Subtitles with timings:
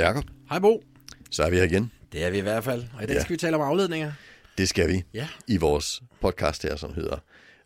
[0.00, 0.24] Hej Jacob.
[0.50, 0.82] Hej Bo.
[1.30, 1.92] Så er vi her igen.
[2.12, 2.84] Det er vi i hvert fald.
[2.96, 3.20] Og i dag Ja.
[3.20, 4.12] skal vi tale om afledninger.
[4.58, 5.28] Det skal vi Ja.
[5.46, 7.16] i vores podcast her, som hedder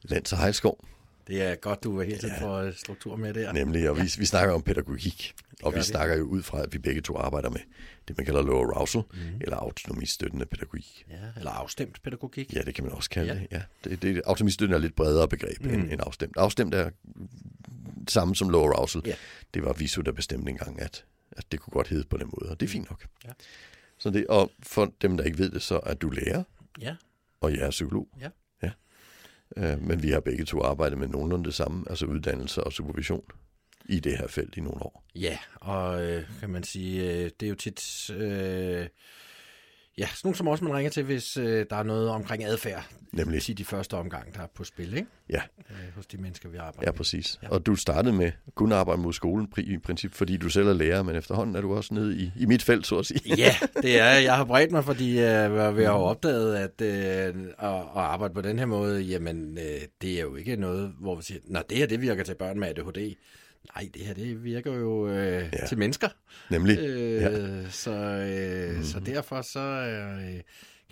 [0.02, 0.84] Lands og Hejlskov.
[1.26, 3.52] Det er godt, du hele tiden får øh, struktur med der.
[3.52, 5.34] Nemlig, og vi, vi snakker om pædagogik.
[5.62, 5.82] Og vi vi.
[5.84, 7.60] snakker jo ud fra, at vi begge to arbejder med
[8.08, 9.18] det, man kalder low arousal, mm.
[9.40, 11.06] eller autonomistøttende pædagogik.
[11.10, 12.54] Ja, eller afstemt pædagogik.
[12.54, 13.38] Ja, det kan man også kalde Ja.
[13.56, 13.62] ja.
[13.84, 13.90] det.
[13.90, 13.90] Ja.
[13.90, 15.74] det, det autonomistøttende er et lidt bredere begreb mm.
[15.74, 16.36] end, end afstemt.
[16.36, 16.90] Afstemt er
[18.08, 19.02] samme som low arousal.
[19.06, 19.14] Ja.
[19.54, 21.04] Det var Viso, der bestemte engang, at,
[21.36, 23.06] at det kunne godt hedde på den måde, og det er fint nok.
[23.24, 23.30] Ja.
[23.98, 26.42] Så det, og for dem, der ikke ved det, så er du lærer,
[26.80, 26.96] Ja.
[27.40, 28.08] og jeg er psykolog.
[28.20, 28.30] Ja.
[28.62, 28.70] ja.
[29.56, 33.24] Øh, men vi har begge to arbejdet med nogenlunde det samme, altså uddannelse og supervision
[33.88, 35.04] i det her felt i nogle år.
[35.14, 38.10] Ja, og øh, kan man sige, øh, det er jo tit...
[38.10, 38.86] Øh,
[39.98, 42.86] ja, sådan nogle som også man ringer til, hvis øh, der er noget omkring adfærd.
[43.12, 43.42] Nemlig.
[43.42, 45.08] Sige de første omgang, der er på spil, ikke?
[45.30, 46.96] Ja, Øh, hos de mennesker, vi arbejder ja med.
[46.96, 47.38] præcis.
[47.42, 47.46] Ja.
[47.46, 47.52] Ja.
[47.54, 50.72] Og du startede med kun at arbejde mod skolen i princip, fordi du selv er
[50.72, 53.20] lærer, men efterhånden er du også nede i, i mit felt, så at sige.
[53.36, 54.36] Ja, det er jeg.
[54.36, 58.58] har bredt mig, fordi øh, vi har opdaget, at øh, at, at arbejde på den
[58.58, 61.86] her måde, jamen, øh, det er jo ikke noget, hvor vi siger, nå, det her,
[61.86, 63.14] det virker til børn med ADHD.
[63.74, 65.66] Nej, det her, det virker jo øh, ja.
[65.66, 66.08] Til mennesker.
[66.50, 66.78] Nemlig.
[66.78, 67.30] Øh, Ja.
[67.70, 68.84] så, øh, mm-hmm.
[68.84, 70.40] så derfor så øh,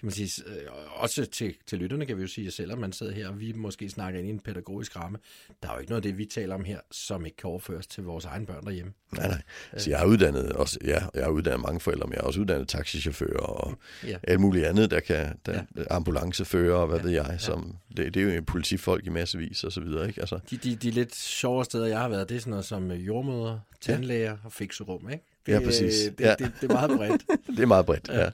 [0.03, 0.67] kan man sige, øh,
[1.01, 3.53] også til, til lytterne kan vi jo sige, at selvom man sidder her, og vi
[3.53, 5.19] måske snakker ind i en pædagogisk ramme,
[5.63, 7.87] der er jo ikke noget af det, vi taler om her, som ikke kan overføres
[7.87, 8.93] til vores egne børn derhjemme.
[9.13, 9.43] Nej, nej.
[9.77, 12.41] Så jeg er uddannet også, ja, jeg er uddannet mange forældre, men jeg er også
[12.41, 14.09] uddannet taxichauffør og Ja.
[14.09, 14.17] ja.
[14.23, 15.83] alt muligt andet, der kan, der, ja.
[15.91, 17.05] ambulancefører og hvad ja.
[17.05, 20.21] ved jeg, som, det, det er jo politifolk i massevis og så videre, ikke?
[20.21, 22.91] Altså, De, de, de lidt sjovere steder, jeg har været, det er sådan noget som
[22.91, 25.25] øh, jordmøder, tandlæger og fikserum, ikke?
[25.47, 25.95] Det, Ja, præcis.
[26.19, 26.35] Det, Ja.
[26.39, 27.23] det, det, er meget bredt.
[27.57, 28.21] det er meget bredt, ja.
[28.21, 28.31] Ja,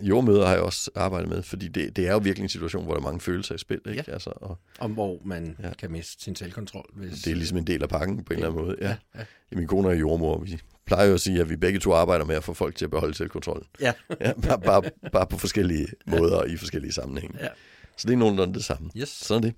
[0.00, 2.94] jordmøder har jeg også arbejdet med, fordi det, det er jo virkelig en situation, hvor
[2.94, 4.04] der er mange følelser i spil, ikke?
[4.06, 4.12] Ja.
[4.12, 5.68] Altså, og Om hvor man ja.
[5.68, 5.74] Ja.
[5.74, 6.86] kan miste sin selvkontrol.
[6.94, 8.86] Hvis, det er ligesom en del af pakken på en eller anden måde, ja.
[8.88, 9.24] Ja, ja.
[9.52, 9.56] ja.
[9.56, 12.36] Min kone er jordmor, vi plejer jo at sige, at vi begge to arbejder med
[12.36, 13.66] at få folk til at beholde selvkontrollen.
[13.80, 13.92] Ja.
[14.20, 14.82] Ja, bare, bare,
[15.12, 17.38] bare på forskellige måder og i forskellige sammenhænge.
[17.40, 17.48] Ja.
[17.96, 18.90] Så det er nogenlunde det samme.
[18.96, 19.08] Yes.
[19.08, 19.56] Sådan er det.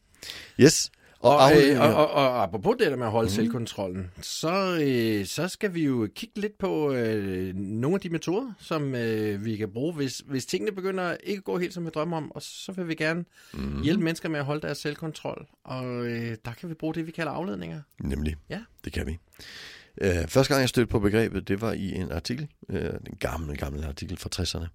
[0.60, 0.90] Yes.
[1.20, 3.34] Og, og, øh, og, og, og apropos det der med at holde mm.
[3.34, 8.52] selvkontrollen, så, øh, så skal vi jo kigge lidt på øh, nogle af de metoder,
[8.58, 11.90] som øh, vi kan bruge, hvis, hvis tingene begynder ikke at gå helt som vi
[11.90, 13.24] drømmer om, og så vil vi gerne
[13.54, 13.82] mm.
[13.82, 17.12] hjælpe mennesker med at holde deres selvkontrol, og øh, der kan vi bruge det, vi
[17.12, 17.80] kalder afledninger.
[18.00, 18.36] Nemlig.
[18.50, 18.60] Ja.
[18.84, 19.18] Det kan vi.
[20.04, 22.48] Uh, første gang, jeg stødte på begrebet, det var i en artikel.
[22.68, 24.66] Uh, en gammel, gammel artikel fra 60'erne.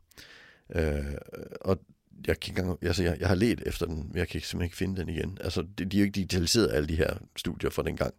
[0.79, 1.13] Uh,
[1.61, 1.79] og
[2.27, 4.63] jeg, kan ikke engang, altså jeg, jeg har let efter den, men jeg kan simpelthen
[4.63, 5.37] ikke finde den igen.
[5.41, 8.13] Altså, de, de er jo ikke digitaliseret, alle de her studier fra den gang.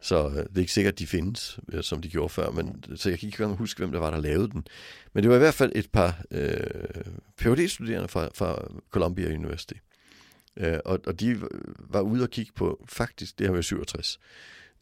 [0.00, 2.50] Så uh, det er ikke sikkert, at de findes, øh, som de gjorde før.
[2.50, 4.66] Men, så jeg kan ikke engang huske, hvem der var, der lavede den.
[5.12, 6.38] Men det var i hvert fald et par uh,
[7.36, 9.74] Ph.D.-studerende fra, fra Columbia University.
[10.56, 11.42] Uh, og, og de
[11.78, 14.20] var ude og kigge på, faktisk, det her i 67,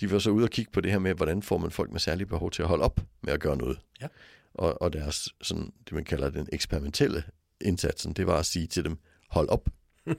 [0.00, 2.00] de var så ude og kigge på det her med, hvordan får man folk med
[2.00, 3.78] særlige behov til at holde op med at gøre noget.
[4.00, 4.06] Ja.
[4.55, 7.22] Og, og deres, sådan, det man kalder den eksperimentelle
[7.61, 8.99] indsatsen, det var at sige til dem,
[9.31, 9.69] hold op.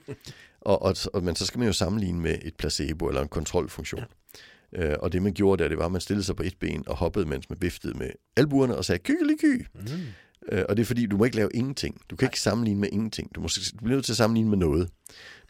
[0.60, 4.00] og, og, og, men så skal man jo sammenligne med et placebo eller en kontrolfunktion.
[4.00, 4.06] Ja.
[4.90, 6.84] Øh, og det man gjorde der, det var, at man stillede sig på et ben
[6.86, 9.66] og hoppede, mens man viftede med albuerne og sagde, ky.
[9.74, 9.80] Mm.
[10.52, 12.00] Øh, og det er fordi, du må ikke lave ingenting.
[12.10, 13.34] Du kan ikke sammenligne med ingenting.
[13.34, 14.88] Du, må, du bliver nødt til at sammenligne med noget.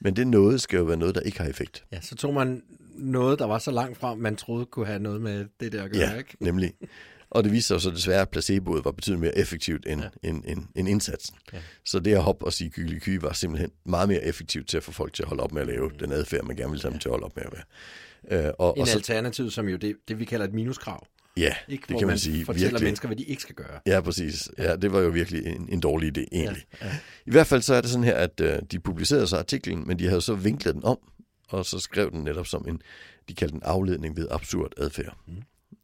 [0.00, 1.84] Men det noget skal jo være noget, der ikke har effekt.
[1.92, 2.62] Ja, så tog man
[2.94, 5.90] noget, der var så langt frem, man troede kunne have noget med det der at
[5.92, 6.36] gøre, Ja, ikke?
[6.40, 6.72] nemlig.
[7.30, 10.08] Og det viste sig så desværre, at placeboet var betydeligt mere effektivt end, Ja.
[10.22, 10.28] ja.
[10.28, 11.36] end, end, end indsatsen.
[11.52, 11.58] Ja.
[11.84, 14.82] Så det at hoppe og sige kyli ky var simpelthen meget mere effektivt til at
[14.82, 16.90] få folk til at holde op med at lave den adfærd, man gerne vil have
[16.90, 18.46] dem til at holde op med at være.
[18.46, 21.06] Øh, og, En og så, alternativ, som jo det, det vi kalder et minuskrav.
[21.36, 21.80] ja, Ikke?
[21.82, 22.44] det kan man, man sige.
[22.44, 22.84] fortæller virkelig.
[22.86, 23.80] mennesker, hvad de ikke skal gøre.
[23.86, 24.48] Ja, præcis.
[24.58, 26.64] Ja, det var jo virkelig en, en dårlig idé, egentlig.
[26.80, 26.92] Ja, ja.
[27.26, 29.98] I hvert fald så er det sådan her, at øh, de publicerede så artiklen, men
[29.98, 30.98] de havde så vinklet den om,
[31.48, 32.82] og så skrev den netop som en,
[33.28, 35.16] de kaldte den afledning ved absurd adfærd.
[35.26, 35.34] Mm.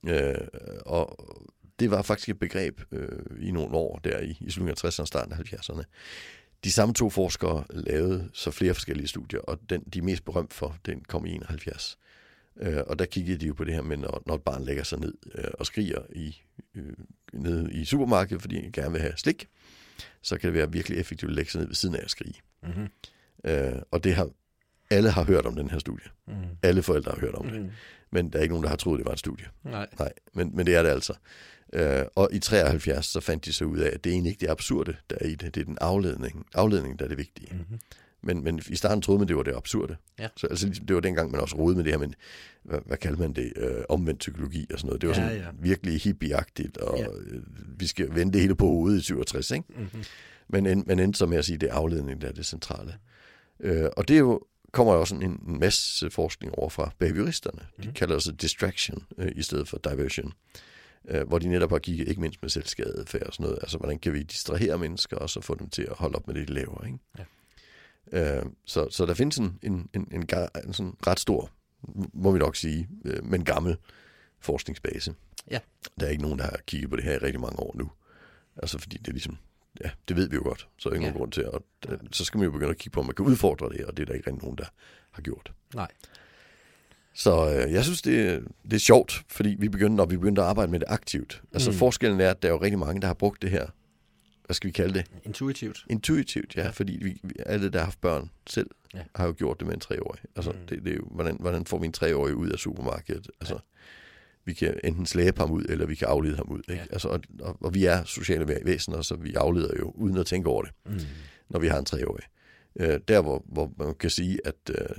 [0.09, 0.35] Øh,
[0.87, 1.19] og
[1.79, 5.01] det var faktisk et begreb øh, i nogle år der i, i slutningen af 60'erne
[5.01, 5.83] og starten af 70'erne.
[6.65, 10.53] De samme to forskere lavede så flere forskellige studier, og den, de er mest berømt
[10.53, 11.99] for, den kom i 71.
[12.57, 14.83] Øh, og der kiggede de jo på det her med, når, når et barn lægger
[14.83, 16.43] sig ned øh, og skriger i,
[16.75, 16.93] øh,
[17.33, 19.49] nede i supermarkedet, fordi han gerne vil have slik,
[20.23, 22.41] så kan det være virkelig effektivt at lægge sig ned ved siden af at skrige.
[22.63, 22.89] Mm-hmm.
[23.45, 24.31] Øh, og det har
[24.91, 26.07] alle har hørt om den her studie.
[26.27, 26.35] Mm.
[26.63, 27.61] Alle forældre har hørt om det.
[27.63, 27.71] Mm.
[28.13, 29.47] Men der er ikke nogen, der har troet, det var en studie.
[29.65, 29.87] Nej.
[29.99, 31.15] Nej, men, men det er det altså.
[31.73, 34.41] Øh, og i 73 så fandt de så ud af, at det er egentlig ikke
[34.41, 35.55] det absurde, der er i det.
[35.55, 37.49] Det er den afledning, afledning der er det vigtige.
[37.53, 37.79] Mm-hmm.
[38.23, 39.97] Men, men i starten troede man, det var det absurde.
[40.19, 40.29] Ja.
[40.37, 42.15] Så altså, det var dengang, man også rodede med det her, men
[42.63, 43.53] hvad, hvad kalder man det?
[43.57, 45.01] Øh, omvendt psykologi og sådan noget.
[45.01, 45.47] Det var Ja, sådan ja.
[45.59, 47.07] virkelig hippieagtigt, og Ja.
[47.07, 47.43] øh,
[47.81, 49.65] vi skal vende det hele på hovedet i 67, ikke?
[49.69, 50.05] Mm-hmm.
[50.49, 52.95] Men, men endte så med at sige, at det er afledning, der er det centrale.
[53.61, 54.41] Øh, og det er jo,
[54.75, 57.61] kommer jo også en, en masse forskning over fra behavioristerne.
[57.83, 57.93] De Mhm.
[57.95, 60.33] kalder det så distraction øh, i stedet for diversion.
[61.09, 63.59] øh, hvor de netop har kigget ikke mindst med selvskadeadfærd og sådan noget.
[63.63, 66.35] Altså, hvordan kan vi distrahere mennesker, og så få dem til at holde op med
[66.35, 66.99] det, de laver, ikke?
[68.13, 68.37] Ja.
[68.39, 70.27] Øh, så, så der findes en, en, en, en,
[70.67, 71.51] en sådan ret stor,
[72.15, 73.77] må vi nok sige, øh, men gammel
[74.41, 75.15] forskningsbase.
[75.51, 75.59] Ja.
[76.01, 77.91] Der er ikke nogen, der har kigget på det her i rigtig mange år nu.
[78.57, 79.39] Altså, fordi det er ligesom,
[79.85, 81.19] ja, det ved vi jo godt, så er der ingen ja.
[81.19, 81.49] grund til.
[81.49, 83.85] Og øh, så skal man jo begynde at kigge på, om man kan udfordre det,
[83.85, 84.67] og det er der ikke rigtig nogen, der
[85.11, 85.53] har gjort.
[85.75, 85.89] Nej.
[87.15, 90.49] Så øh, jeg synes, det, det er sjovt, fordi vi begyndte, når vi begyndte at
[90.49, 91.43] arbejde med det aktivt.
[91.53, 91.77] Altså mm.
[91.77, 93.67] forskellen er, at der er jo rigtig mange, der har brugt det her,
[94.47, 95.07] hvad skal vi kalde det?
[95.25, 95.85] Intuitivt.
[95.91, 99.03] Intuitivt, ja, fordi vi, vi, alle, der har haft børn selv, ja.
[99.15, 100.21] har jo gjort det med en treårig.
[100.37, 100.59] Altså, mm.
[100.69, 103.31] det, det er jo, hvordan, hvordan får vi en treårig ud af supermarkedet?
[103.41, 103.61] Altså, ja.
[104.45, 106.63] Vi kan enten slæbe ham ud, eller vi kan aflede ham ud.
[106.69, 106.83] Ikke?
[106.83, 106.87] Ja.
[106.93, 110.49] Altså, og, og, og vi er sociale væsener, så vi afleder jo uden at tænke
[110.49, 111.01] over det, mm.
[111.49, 112.25] når vi har en treårig.
[112.81, 114.97] Øh, der, hvor, hvor man kan sige, at øh,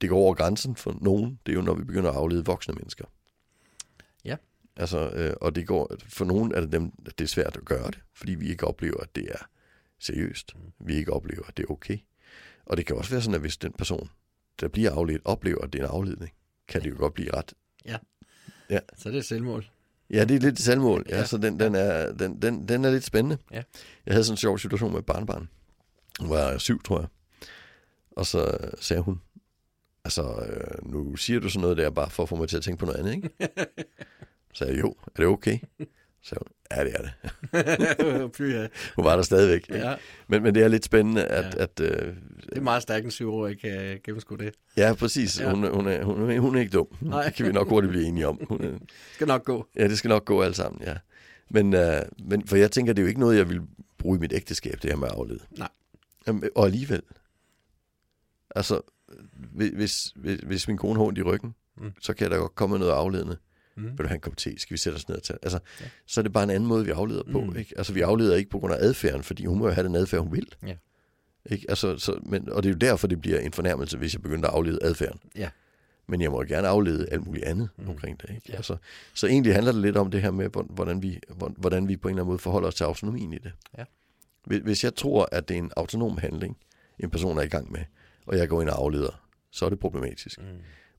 [0.00, 2.74] det går over grænsen for nogen, det er jo, når vi begynder at aflede voksne
[2.74, 3.04] mennesker.
[4.24, 4.36] Ja.
[4.76, 7.86] Altså, øh, og det går, for nogen er det dem, det er svært at gøre
[7.86, 9.48] det, fordi vi ikke oplever, at det er
[9.98, 10.52] seriøst.
[10.56, 10.86] Mm.
[10.86, 11.98] Vi ikke oplever, at det er okay.
[12.66, 14.10] Og det kan også være sådan, at hvis den person,
[14.60, 16.32] der bliver afledt, oplever, at det er en afledning,
[16.68, 17.54] kan det jo godt blive ret.
[17.84, 17.96] Ja.
[18.70, 18.78] Ja.
[18.96, 19.66] Så det er selvmål.
[20.10, 21.06] Ja, det er lidt selvmål.
[21.08, 21.24] Ja, ja.
[21.24, 23.38] så den, den, er, den, den, den er lidt spændende.
[23.52, 23.62] Ja.
[24.06, 25.48] Jeg havde sådan en sjov situation med barnbarn.
[26.20, 27.08] Hun var syv, tror jeg.
[28.10, 29.20] Og så sagde hun,
[30.04, 32.62] altså, øh, nu siger du sådan noget der, bare for at få mig til at
[32.62, 33.30] tænke på noget andet, ikke?
[34.54, 35.58] så jeg, jo, er det okay?
[36.22, 36.36] Så
[36.76, 37.12] ja, det er det.
[38.96, 39.68] hun var der stadigvæk.
[39.70, 39.94] Ja.
[40.28, 41.54] Men, men det er lidt spændende, at...
[41.54, 41.62] Ja.
[41.62, 44.54] at øh, det er meget stærkt, en syvårig kan gennemskue det.
[44.76, 45.40] Ja, præcis.
[45.40, 45.50] Ja.
[45.50, 46.86] Hun, hun, er, hun, hun er ikke dum.
[47.00, 47.24] Nej.
[47.24, 48.40] Det kan vi nok hurtigt blive enige om.
[48.48, 48.78] Hun er,
[49.14, 49.66] skal nok gå.
[49.76, 50.94] Ja, det skal nok gå alt sammen, ja.
[51.50, 53.60] Men, øh, men for jeg tænker, det er jo ikke noget, jeg vil
[53.98, 55.40] bruge i mit ægteskab, det her med afled.
[55.58, 55.68] Nej.
[56.54, 57.02] Og alligevel.
[58.56, 58.80] Altså,
[59.52, 61.92] hvis, hvis, hvis min kone har ondt i ryggen, mm.
[62.00, 63.36] så kan der godt komme noget afledende.
[63.76, 63.84] Mm.
[63.84, 64.58] Vil du have en kop te?
[64.58, 65.38] Skal vi sætte os ned og tage?
[65.42, 65.86] Altså, ja.
[66.06, 67.40] Så er det bare en anden måde, vi afleder på.
[67.40, 67.56] Mm.
[67.56, 67.74] Ikke?
[67.76, 70.20] Altså, vi afleder ikke på grund af adfærden, fordi hun må jo have den adfærd,
[70.20, 70.54] hun vil.
[70.66, 70.76] Ja.
[71.50, 71.66] Ikke?
[71.68, 74.48] Altså, så, men, og det er jo derfor, det bliver en fornærmelse, hvis jeg begynder
[74.48, 75.20] at aflede adfærden.
[75.36, 75.50] Ja.
[76.08, 77.88] Men jeg må gerne aflede alt muligt andet mm.
[77.88, 78.30] omkring det.
[78.30, 78.42] Ikke?
[78.48, 78.56] Ja.
[78.56, 78.76] Altså,
[79.14, 81.20] så egentlig handler det lidt om det her med, hvordan vi,
[81.56, 83.52] hvordan vi på en eller anden måde forholder os til autonomien i det.
[83.78, 83.84] Ja.
[84.44, 86.56] Hvis jeg tror, at det er en autonom handling,
[86.98, 87.80] en person er i gang med,
[88.26, 90.38] og jeg går ind og afleder, så er det problematisk.
[90.38, 90.44] Mm.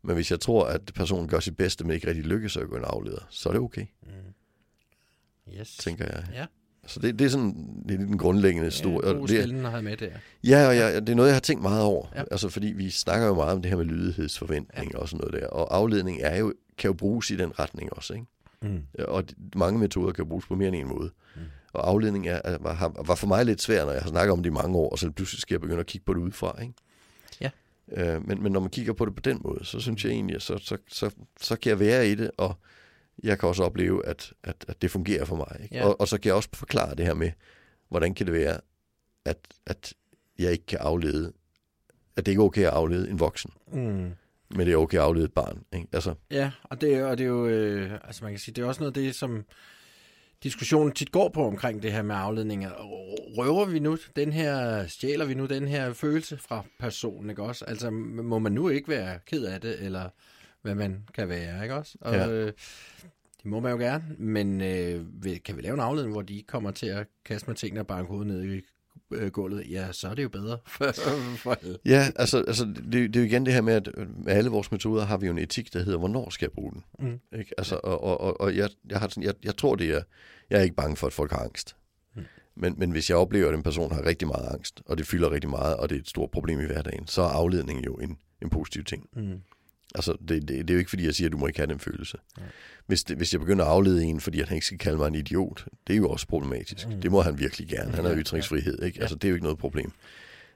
[0.02, 2.78] Men hvis jeg tror, at personen gør sit bedste, men ikke rigtig lykkes at gå
[2.78, 3.86] og afleder, så er det okay.
[4.04, 4.10] Mm.
[5.60, 5.78] Yes.
[5.78, 6.24] Tænker jeg.
[6.34, 6.46] Ja.
[6.88, 9.08] Så det, det er sådan det er den grundlæggende store...
[9.08, 10.14] Ja, god det er, at have med det.
[10.44, 12.08] Ja, og jeg, det er noget, jeg har tænkt meget over.
[12.16, 12.24] Ja.
[12.32, 14.98] Altså, fordi vi snakker jo meget om det her med lydighedsforventning ja.
[14.98, 15.48] og sådan noget der.
[15.48, 18.26] Og afledning er jo, kan jo bruges i den retning også, ikke?
[18.62, 18.82] Mm.
[19.08, 19.24] Og
[19.56, 21.12] mange metoder kan bruges på mere end en måde.
[21.36, 21.42] Mm.
[21.74, 24.50] Og afledning er, var, var for mig lidt svært, når jeg har snakket om det
[24.50, 26.74] i mange år, og så pludselig skal jeg begynde at kigge på det udefra, ikke?
[27.42, 27.50] Ja.
[27.92, 30.36] Øh, men, men når man kigger på det på den måde, så synes jeg egentlig,
[30.36, 31.12] at så, så, så,
[31.42, 32.60] så kan jeg være i det, og
[33.24, 35.58] jeg kan også opleve, at, at, at det fungerer for mig.
[35.64, 35.76] Ikke?
[35.76, 35.86] Ja.
[35.86, 37.32] Og, og så kan jeg også forklare det her med,
[37.90, 38.60] hvordan kan det være,
[39.26, 39.94] at, at
[40.40, 41.34] jeg ikke kan aflede,
[42.16, 43.52] at det ikke er okay at aflede en voksen.
[43.74, 44.12] Mm.
[44.50, 45.64] Men det er okay at aflede et barn.
[45.74, 45.88] Ikke?
[45.94, 46.16] Altså.
[46.32, 48.82] Ja, og det, og det er jo, øh, altså man kan sige, det er også
[48.82, 49.46] noget af det, som
[50.44, 52.72] diskussionen tit går på omkring det her med afledninger.
[53.38, 57.66] Røver vi nu den her, stjæler vi nu den her følelse fra personen, ikke også?
[57.66, 60.10] Altså, må man nu ikke være ked af det, eller
[60.62, 61.98] hvad man kan være, ikke også?
[62.02, 62.30] Og, ja.
[62.30, 62.54] øh,
[63.38, 65.06] det må man jo gerne, men øh,
[65.46, 68.10] kan vi lave en afledning, hvor de kommer til at kaste med tingene og banke
[68.10, 68.62] hovedet ned i
[69.12, 70.92] øh, gulvet, ja, så er det jo bedre for,
[71.38, 71.78] for alle.
[71.86, 74.72] Ja, altså, altså det, det er jo igen det her med, at med alle vores
[74.72, 76.84] metoder har vi jo en etik, der hedder, hvornår skal jeg bruge den?
[77.00, 77.40] Mm.
[77.40, 77.54] Ikke?
[77.58, 80.02] Altså, og, og, og, og jeg, jeg, har sådan, jeg, jeg tror, det er,
[80.50, 81.76] jeg er ikke bange for, at folk har angst.
[82.16, 82.22] Mm.
[82.56, 85.32] Men, men hvis jeg oplever, at en person har rigtig meget angst, og det fylder
[85.32, 88.18] rigtig meget, og det er et stort problem i hverdagen, så er afledning jo en,
[88.42, 89.10] en positiv ting.
[89.16, 89.42] Mm.
[89.98, 91.68] Altså, det, det, det er jo ikke, fordi jeg siger, at du må ikke have
[91.68, 92.18] den følelse.
[92.38, 92.44] Ja.
[92.86, 95.16] Hvis, det, hvis jeg begynder at aflede en, fordi han ikke skal kalde mig en
[95.16, 96.88] idiot, det er jo også problematisk.
[96.88, 97.02] Mm.
[97.02, 97.92] Det må han virkelig gerne.
[97.92, 99.02] Han har ytringsfrihed, ikke?
[99.02, 99.92] Altså, det er jo ikke noget problem.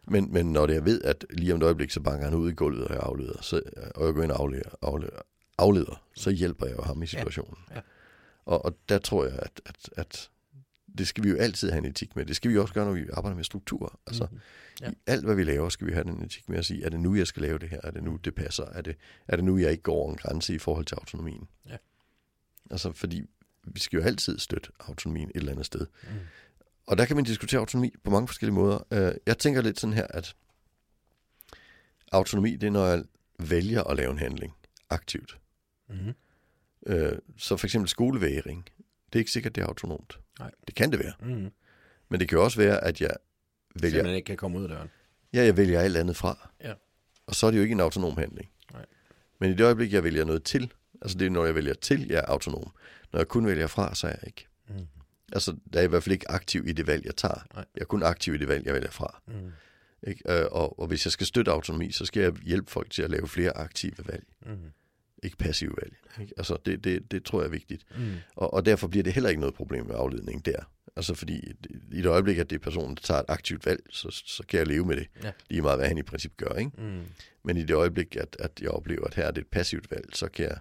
[0.08, 2.52] Men, men når det jeg ved, at lige om et øjeblik, så banker han ud
[2.52, 3.62] i gulvet, og jeg afleder, så,
[3.96, 5.22] og jeg går ind og afleder, afleder,
[5.58, 7.58] afleder så hjælper jeg jo ham i situationen.
[7.70, 7.76] Ja.
[7.76, 7.82] Ja.
[8.46, 10.30] Og, og der tror jeg, at, at, at
[10.98, 12.26] det skal vi jo altid have en etik med.
[12.26, 14.00] Det skal vi også gøre, når vi arbejder med struktur.
[14.08, 14.40] Altså, mm.
[14.82, 14.90] ja.
[14.90, 17.00] i alt, hvad vi laver, skal vi have den etik med at sige, er det
[17.00, 17.80] nu, jeg skal lave det her?
[17.84, 18.66] Er det nu, det passer?
[18.66, 18.96] Er det,
[19.28, 21.48] er det nu, jeg ikke går over en grænse i forhold til autonomien?
[21.70, 21.78] Ja.
[22.72, 23.24] Altså, fordi
[23.64, 25.88] vi skal jo altid støtte autonomien et eller andet sted.
[26.04, 26.10] Mm.
[26.88, 28.80] Og der kan man diskutere autonomi på mange forskellige måder.
[28.92, 30.36] Øh, jeg tænker lidt sådan her, at
[32.12, 33.04] autonomi, det er, når jeg
[33.40, 34.54] vælger at lave en handling
[34.90, 35.40] aktivt.
[35.90, 36.14] Mm.
[37.38, 38.66] Så for eksempel skolevægring,
[39.14, 40.20] det er ikke sikkert, det er autonomt.
[40.40, 40.52] Nej.
[40.68, 41.14] Det kan det være.
[41.20, 41.52] Mm.
[42.10, 43.12] Men det kan jo også være, at jeg
[43.82, 44.00] vælger...
[44.00, 44.90] Så man ikke kan komme ud af døren.
[45.34, 46.50] Ja, jeg vælger alt andet fra.
[46.64, 46.74] Ja.
[47.28, 48.50] Og så er det jo ikke en autonom handling.
[48.74, 48.86] Nej.
[49.40, 52.08] Men i det øjeblik, jeg vælger noget til, Altså det er, når jeg vælger til,
[52.08, 52.72] jeg er autonom.
[53.14, 54.48] Når jeg kun vælger fra, så er jeg ikke.
[54.70, 54.88] Mm.
[55.34, 57.46] Altså, der er jeg i hvert fald ikke aktiv i det valg, jeg tager.
[57.56, 57.66] Nej.
[57.76, 59.22] Jeg er kun aktiv i det valg, jeg vælger fra.
[59.28, 59.52] Mm.
[60.08, 60.40] Ikke?
[60.40, 63.10] Øh, Og, og hvis jeg skal støtte autonomi, så skal jeg hjælpe folk til at
[63.10, 64.24] lave flere aktive valg.
[64.46, 64.58] Mm.
[65.24, 65.96] Ikke passive valg.
[66.22, 66.34] Ikke?
[66.38, 67.86] Altså, det, det, det tror jeg er vigtigt.
[67.98, 68.14] Mm.
[68.36, 70.72] Og, og derfor bliver det heller ikke noget problem med afledning der.
[70.96, 71.52] Altså fordi
[71.92, 74.58] i det øjeblik, at det er personen, der tager et aktivt valg, så, så kan
[74.58, 75.08] jeg leve med det.
[75.24, 75.32] Ja.
[75.50, 76.54] Lige meget, hvad han i princip gør.
[76.54, 76.72] Ikke?
[76.78, 77.04] Mm.
[77.44, 80.10] Men i det øjeblik, at, at jeg oplever, at her er det et passivt valg,
[80.14, 80.58] så kan jeg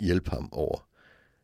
[0.00, 0.88] hjælpe ham over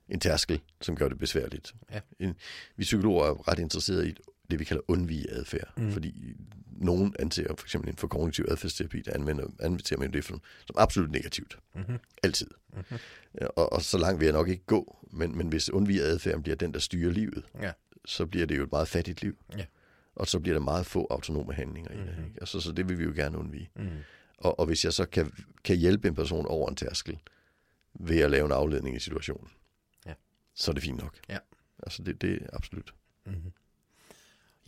[0.09, 1.75] en tærskel, som gør det besværligt.
[1.93, 2.01] Ja.
[2.21, 2.35] En,
[2.77, 4.15] vi psykologer er ret interesserede i
[4.51, 5.73] det, vi kalder undvige adfærd.
[5.77, 5.93] Mm.
[5.93, 6.37] Fordi
[6.71, 10.77] nogen anser for eksempel inden for kognitiv adfærdsterapi, der anvender, anvender man det som, som
[10.79, 11.59] absolut negativt.
[11.75, 11.99] Mm-hmm.
[12.23, 12.49] Altid.
[12.73, 12.85] Mhm.
[13.41, 16.43] Ja, Og, og så langt vil jeg nok ikke gå, men, men hvis undvige adfærden
[16.43, 17.73] bliver den, der styrer livet, Ja.
[18.05, 19.39] så bliver det jo et meget fattigt liv.
[19.59, 19.65] Ja.
[20.15, 22.15] Og så bliver der meget få autonome handlinger i det.
[22.17, 22.25] Mhm.
[22.25, 22.37] Ikke?
[22.41, 23.71] Altså, så det vil vi jo gerne undvige.
[23.77, 23.89] Mm.
[24.39, 25.33] Og, og hvis jeg så kan,
[25.65, 27.19] kan hjælpe en person over en tærskel
[27.95, 29.49] ved at lave en afledning i situationen,
[30.07, 30.15] Ja.
[30.55, 31.17] så er det fint nok.
[31.29, 31.39] Ja.
[31.83, 32.95] Altså det, det er absolut.
[33.27, 33.53] Mm-hmm.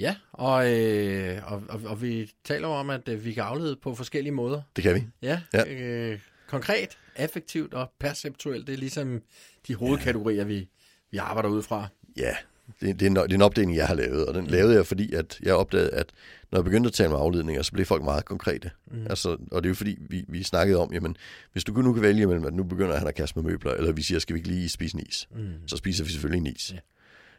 [0.01, 3.95] Ja, og, øh, og, og, og vi taler om, at øh, vi kan aflede på
[3.95, 4.63] forskellige måder.
[4.77, 5.03] Det kan vi.
[5.23, 5.65] Ja, Ja.
[5.75, 9.23] Øh, konkret, affektivt og perceptuelt, det er ligesom
[9.69, 10.69] de hovedkategorier, vi,
[11.11, 11.89] vi arbejder ud fra.
[12.17, 12.35] Ja,
[12.81, 14.51] det, det, er en, det er en opdeling, jeg har lavet, og den mm.
[14.51, 16.07] lavede jeg, fordi at jeg opdagede, at
[16.53, 18.71] når jeg begyndte at tale om afledninger, så blev folk meget konkrete.
[18.91, 19.07] Mm.
[19.11, 21.17] Altså, og det er jo fordi, vi, vi snakkede om, jamen,
[21.53, 23.93] hvis du nu kan vælge mellem, at nu begynder han at kaste med møbler, eller
[23.93, 25.29] vi siger, skal vi ikke lige spise en is?
[25.35, 25.53] Mm.
[25.67, 26.73] Så spiser vi selvfølgelig en is.
[26.73, 26.79] Ja.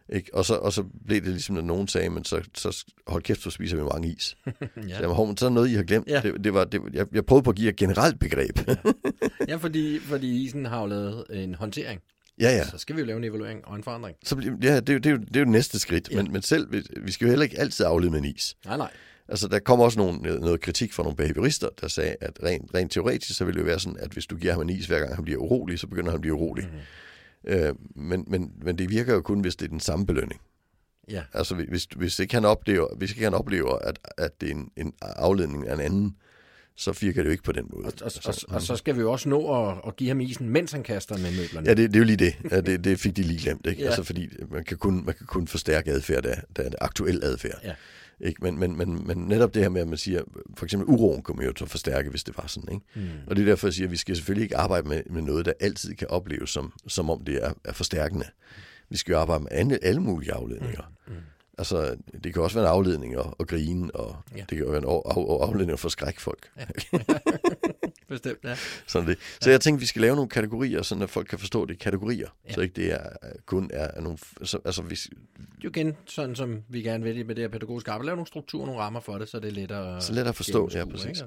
[0.09, 0.29] Ikke?
[0.35, 3.41] Og, så, og så blev det ligesom, at nogen sagde, men så, så hold kæft,
[3.41, 4.37] så spiser vi mange is.
[4.45, 4.51] Ja.
[4.51, 5.01] Så, ja.
[5.01, 6.07] jamen, hov, men så er noget, I har glemt.
[6.07, 6.21] Ja.
[6.23, 8.59] Det, det var, det, jeg, jeg prøvede på at give et generelt begreb.
[9.47, 12.01] ja, fordi, fordi isen har jo lavet en håndtering.
[12.39, 12.65] ja, ja.
[12.65, 14.17] Så skal vi jo lave en evaluering og en forandring.
[14.25, 16.09] Så, bliver- ja, det, jo- det, er jo, det er jo det næste skridt.
[16.11, 16.15] Ja.
[16.15, 16.23] Ja.
[16.23, 18.55] Men, men selv, vi, vi skal jo heller ikke altid aflede med en is.
[18.65, 18.91] Nej, nej.
[19.27, 22.91] Altså, der kom også nogle, noget kritik fra nogle behaviorister, der sagde, at rent, rent
[22.91, 24.99] teoretisk, så vil det jo være sådan, at hvis du giver ham en is, hver
[24.99, 26.63] gang han bliver urolig, så begynder han at blive urolig.
[26.65, 26.79] Mm.
[27.47, 30.41] Øh, men, men, men det virker jo kun, hvis det er den samme belønning.
[31.09, 34.53] Ja, Altså, hvis, hvis ikke han oplever, hvis ikke han oplever at, at det er
[34.53, 36.15] en, en afledning af en anden,
[36.75, 37.85] så virker det jo ikke på den måde.
[37.85, 40.21] og, og, og, altså, og så skal vi jo også nå at, at give ham
[40.21, 41.67] isen, mens han kaster med møblerne.
[41.67, 42.35] Ja, det, det er jo lige det.
[42.51, 42.83] Ja, det.
[42.83, 43.81] Det fik de lige glemt, ikke?
[43.81, 43.87] Ja.
[43.87, 47.23] Altså, fordi man kan kun, man kan kun forstærke adfærd, der, der er det aktuel
[47.23, 47.59] adfærd.
[47.63, 47.73] Ja.
[48.23, 48.43] Ikke?
[48.43, 50.21] Men, men, men, men netop det her med, at man siger,
[50.57, 52.73] for eksempel uroen kommer jo til at forstærke, hvis det var sådan.
[52.73, 52.85] Ikke?
[52.95, 53.09] Mm.
[53.27, 55.45] Og det er derfor, jeg siger, at vi skal selvfølgelig ikke arbejde med, med noget,
[55.45, 58.25] der altid kan opleves som, som om det er, er forstærkende.
[58.89, 60.91] Vi skal jo arbejde med alle, alle mulige afledninger.
[61.07, 61.13] Mm.
[61.57, 64.39] Altså, det kan også være en afledning og, og grine, og Ja.
[64.39, 66.49] det kan jo være en af, af, afledning for skrækfolk.
[66.57, 66.65] Ja.
[68.11, 68.55] Bestemt, ja.
[68.87, 69.17] Sådan det.
[69.41, 71.77] Så jeg tænkte, vi skal lave nogle kategorier, sådan at folk kan forstå det er
[71.77, 72.27] kategorier.
[72.45, 72.49] Ja.
[72.49, 72.53] Ja.
[72.53, 73.09] Så ikke det er
[73.45, 74.17] kun er nogle...
[74.43, 75.09] Så, altså, hvis,
[75.63, 78.65] Jo igen, sådan som vi gerne vil med det her pædagogiske arbejde, lave nogle strukturer,
[78.65, 81.07] nogle rammer for det, så det er lettere, Så let at forstå, ja, præcis.
[81.07, 81.23] ikke?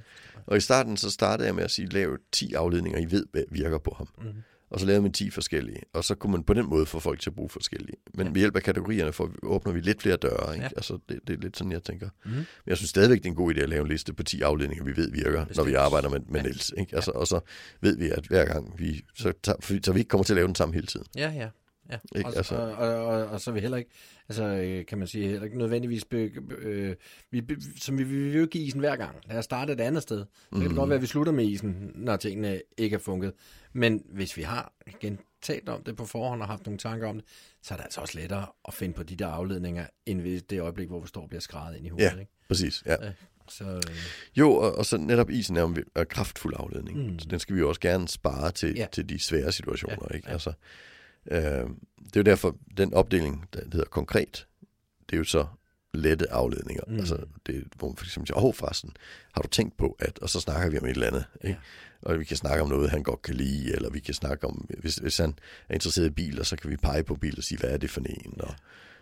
[0.47, 3.43] og i starten så startede jeg med at sige, lav 10 afledninger, I ved hvad
[3.51, 4.09] virker på ham.
[4.19, 4.43] Mhm.
[4.75, 5.81] Og så lavede man 10 forskellige.
[5.93, 7.97] Og så kunne man på den måde få folk til at bruge forskellige.
[8.15, 8.33] Men Ja.
[8.33, 10.55] ved hjælp af kategorierne får, åbner vi lidt flere døre.
[10.55, 10.63] Ikke?
[10.65, 10.69] Ja.
[10.77, 12.09] Altså, det, det er lidt sådan, jeg tænker.
[12.25, 12.35] Mhm.
[12.35, 14.41] Men jeg synes stadigvæk, det er en god idé at lave en liste på 10
[14.41, 15.57] afledninger, vi ved virker, Bestemt.
[15.57, 16.47] når vi arbejder med, med Ja.
[16.47, 16.73] Niels.
[16.79, 16.95] Ikke?
[16.97, 17.41] Altså, Og så
[17.81, 19.01] ved vi, at hver gang vi...
[19.17, 21.07] Så, tager, så vi ikke kommer til at lave den samme hele tiden.
[21.17, 21.49] Ja, ja.
[21.91, 21.97] Ja.
[22.17, 22.29] Ikke?
[22.29, 23.91] Og, Altså- og, og, og, og, så er vi heller ikke,
[24.29, 26.97] altså øh, kan man sige, heller ikke nødvendigvis, be, øh,
[27.31, 29.17] vi, be, som vi, vi vil jo give isen hver gang.
[29.29, 30.19] Lad os starte et andet sted.
[30.25, 30.77] Så kan det Mhm.
[30.77, 33.33] godt være, at vi slutter med isen, når tingene ikke er funket.
[33.73, 37.17] Men hvis vi har igen talt om det på forhånd og haft nogle tanker om
[37.17, 37.25] det,
[37.63, 40.61] så er det altså også lettere at finde på de der afledninger, end ved det
[40.61, 42.13] øjeblik, hvor vi står og bliver skrevet ind i hovedet.
[42.15, 42.19] Ja.
[42.21, 42.33] Ikke?
[42.49, 42.97] Præcis, ja.
[43.49, 43.81] Så øh,
[44.37, 46.99] Jo, og, og så netop isen er jo en er kraftfuld afledning.
[46.99, 47.11] Mm.
[47.13, 47.19] Mm.
[47.19, 48.87] Så den skal vi jo også gerne spare til, ja.
[48.93, 50.07] til de svære situationer.
[50.11, 50.29] Ja, Ikke?
[50.29, 50.33] ja.
[50.33, 50.53] Altså,
[51.31, 51.69] øh,
[52.05, 54.47] det er jo derfor, den opdeling, der hedder konkret,
[55.11, 55.47] det er jo så
[55.95, 56.83] lette afledninger.
[56.87, 56.95] Mm.
[56.95, 58.91] Altså, det, hvor man for eksempel siger, åh oh, forresten,
[59.33, 61.25] har du tænkt på, at, og så snakker vi om et eller andet.
[61.41, 61.59] Ikke?
[62.03, 62.11] Ja.
[62.11, 64.69] Og vi kan snakke om noget, han godt kan lide, eller vi kan snakke om,
[64.79, 65.35] hvis, hvis han
[65.69, 67.91] er interesseret i biler, så kan vi pege på biler og sige, hvad er det
[67.91, 68.41] for en?
[68.41, 68.55] Og,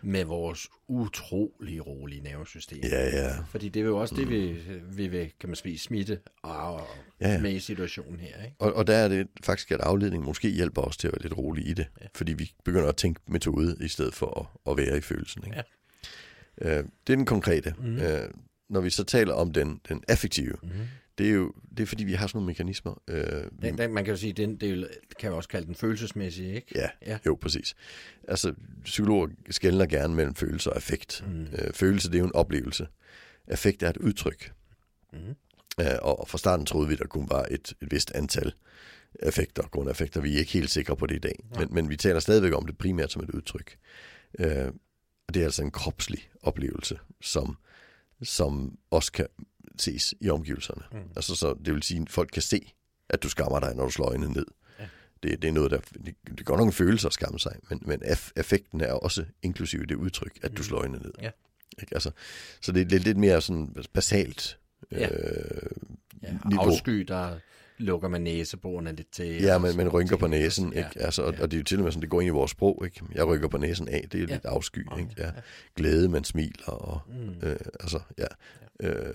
[0.03, 2.79] med vores utrolig rolige nervesystem.
[2.83, 3.37] ja, ja.
[3.49, 4.55] Fordi det er jo også det, vi,
[4.91, 6.81] vi vil, kan man sige, smitte og,
[7.21, 7.41] Ja, ja.
[7.41, 8.43] med i situationen her.
[8.43, 8.55] Ikke?
[8.59, 11.37] Og, og der er det faktisk, at afledning måske hjælper os til at være lidt
[11.37, 11.87] rolig i det.
[12.01, 12.05] Ja.
[12.15, 15.43] Fordi vi begynder at tænke metode, i stedet for at, at være i følelsen.
[15.45, 15.63] Ikke?
[16.61, 16.77] Ja.
[16.77, 17.73] Øh, det er den konkrete.
[17.79, 17.97] Mm.
[17.97, 18.29] Øh,
[18.69, 20.79] når vi så taler om den, den affektive, Mm-hmm.
[21.17, 23.01] Det er jo det er, fordi, vi har sådan nogle mekanismer.
[23.07, 24.87] Øh, Den, den, man kan jo sige, den, det jo-
[25.19, 26.67] kan jo også kalde den følelsesmæssige, ikke?
[26.75, 27.17] ja, Ja.
[27.25, 27.75] jo, præcis.
[28.27, 28.53] Altså,
[28.83, 31.23] psykologer skældner gerne mellem følelse og affekt.
[31.27, 31.41] Mm.
[31.43, 32.87] Øh, følelse, det er jo en oplevelse.
[33.47, 34.51] Affekt er et udtryk.
[35.13, 35.19] Mm.
[35.79, 38.53] Øh, og fra starten troede vi, der kun var et, et vist antal
[39.19, 40.21] effekter, grundeffekter.
[40.21, 41.35] Vi er ikke helt sikre på det i dag.
[41.51, 41.59] Nej.
[41.65, 43.77] Men, men vi taler stadigvæk om det primært som et udtryk.
[44.39, 44.67] Øh,
[45.27, 47.57] og det er altså en kropslig oplevelse, som,
[48.23, 49.27] som også kan
[49.79, 50.83] ses i omgivelserne.
[50.91, 51.09] Mm.
[51.15, 52.73] Altså, så det vil sige, at folk kan se,
[53.09, 54.45] at du skammer dig, når du slår øjnene ned.
[54.79, 54.85] Ja.
[55.23, 55.79] Det, det er noget, der...
[56.05, 58.01] Det, det går nok en følelse at skamme sig, men, men
[58.35, 61.11] affekten er også inklusive det udtryk, at du slår øjnene ned.
[61.21, 61.29] Ja.
[61.81, 61.93] Ikke?
[61.95, 62.11] Altså,
[62.61, 64.59] så det er lidt, lidt mere sådan basalt
[64.91, 65.09] Ja.
[65.09, 65.71] øh,
[66.23, 66.71] Ja, niveau.
[66.71, 67.37] afsky, der
[67.83, 69.41] lukker man næseborene lidt til.
[69.41, 70.77] Ja, og men, men rynker på næsen, Ja.
[70.87, 71.01] ikke?
[71.01, 71.41] Altså, og, ja.
[71.41, 73.01] og det er jo til og med sådan, det går ind i vores sprog, ikke?
[73.15, 74.33] Jeg rykker på næsen af, det er Ja.
[74.33, 75.13] lidt afsky, Okay, ikke?
[75.17, 75.25] Ja.
[75.25, 75.31] ja.
[75.75, 77.47] Glæde, man smiler, og Mm.
[77.47, 78.25] øh, altså, ja.
[78.79, 79.13] Øh,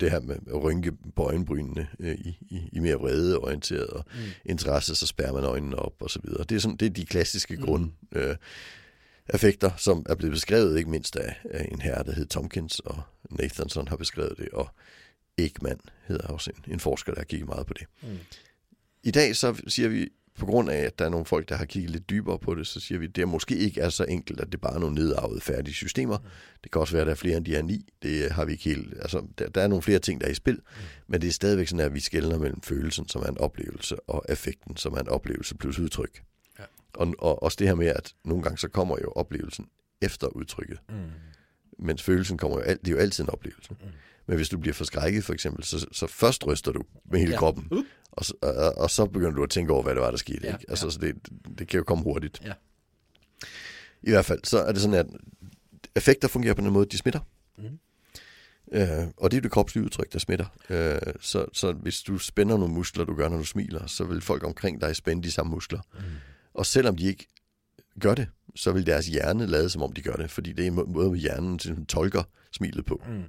[0.00, 4.04] det her med at rynke på øjenbrynene øh, i, i, i mere vrede orienteret og
[4.14, 4.20] Mm.
[4.44, 6.44] interesse, så spærrer man øjnene op og så videre.
[6.44, 7.62] Det er, sådan, det er de klassiske Mm.
[7.62, 8.36] grund øh,
[9.28, 13.00] affekter, som er blevet beskrevet ikke mindst af, af en herre, der hed Tompkins, og
[13.30, 14.68] Nathanson har beskrevet det, og
[15.38, 17.86] Ekman hedder også en, en forsker, der har kigget meget på det.
[18.02, 18.18] Mm.
[19.02, 21.64] I dag så siger vi, på grund af, at der er nogle folk, der har
[21.64, 24.40] kigget lidt dybere på det, så siger vi, at det måske ikke er så enkelt,
[24.40, 26.18] at det bare er nogle nedarvede færdige systemer.
[26.62, 27.88] Det kan også være, at der er flere end de her ni.
[28.02, 28.94] Det har vi ikke helt...
[29.00, 30.60] Altså, der, der er nogle flere ting, der er i spil,
[31.06, 34.30] men det er stadigvæk sådan, at vi skældner mellem følelsen, som er en oplevelse, og
[34.30, 36.22] affekten, som er en oplevelse plus udtryk.
[36.58, 36.64] Ja.
[36.92, 39.66] Og, og også det her med, at nogle gange så kommer jo oplevelsen
[40.02, 40.94] efter udtrykket, Mm.
[41.78, 43.70] mens følelsen kommer jo, alt, det er jo altid en oplevelse.
[43.70, 43.86] Mm.
[44.28, 47.38] Men hvis du bliver forskrækket for eksempel, så, så først ryster du med hele Ja.
[47.38, 47.84] kroppen, Uh.
[48.12, 50.40] og, så- og, og så begynder du at tænke over, hvad det var, der skete.
[50.46, 50.64] Ja, ikke?
[50.68, 50.90] Altså, ja.
[50.90, 51.14] så det,
[51.58, 52.40] det kan jo komme hurtigt.
[52.44, 52.52] Ja.
[54.02, 55.06] I hvert fald, så er det sådan, at
[55.96, 57.20] effekter fungerer på den måde, de smitter.
[57.58, 57.78] Mhm.
[58.72, 60.46] Øh, og det er det kropslige udtryk, der smitter.
[60.70, 64.20] Øh, så, så hvis du spænder nogle muskler, du gør, når du smiler, så vil
[64.20, 65.80] folk omkring dig spænde de samme muskler.
[65.94, 66.00] Mm.
[66.54, 67.26] Og selvom de ikke
[68.00, 70.66] gør det, så vil deres hjerne lade, som om de gør det, fordi det er
[70.66, 73.02] en må- måde, hjernen tolker smilet på.
[73.08, 73.22] Mm.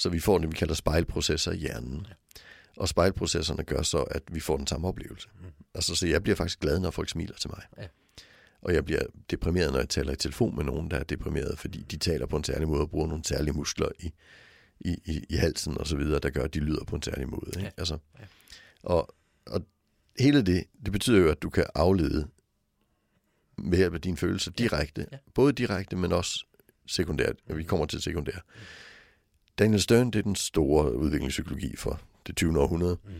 [0.00, 2.06] Så vi får det, vi kalder spejlprocesser i hjernen.
[2.76, 5.28] Og spejlprocesserne gør så, at vi får den samme oplevelse.
[5.40, 5.46] Mm.
[5.74, 7.62] Altså, så jeg bliver faktisk glad, når folk smiler til mig.
[7.78, 7.86] Ja.
[8.62, 11.82] Og jeg bliver deprimeret, når jeg taler i telefon med nogen, der er deprimeret, fordi
[11.90, 14.12] de taler på en særlig måde og bruger nogle særlige muskler i,
[14.80, 17.28] i, i, i halsen og så videre, der gør, at de lyder på en særlig
[17.28, 17.46] måde.
[17.46, 17.62] Ikke?
[17.62, 17.70] Ja.
[17.76, 18.24] Altså, Ja.
[18.82, 19.14] og,
[19.46, 19.62] og
[20.18, 22.28] hele det, det betyder jo, at du kan aflede
[23.58, 25.06] med hjælp af dine følelser direkte.
[25.12, 25.18] Ja.
[25.34, 26.46] Både direkte, men også
[26.86, 27.36] sekundært.
[27.46, 28.42] Vi kommer til sekundært.
[29.60, 32.60] Daniel Stern, det er den store udviklingspsykologi for det 20.
[32.60, 32.98] århundrede.
[33.04, 33.10] Mm.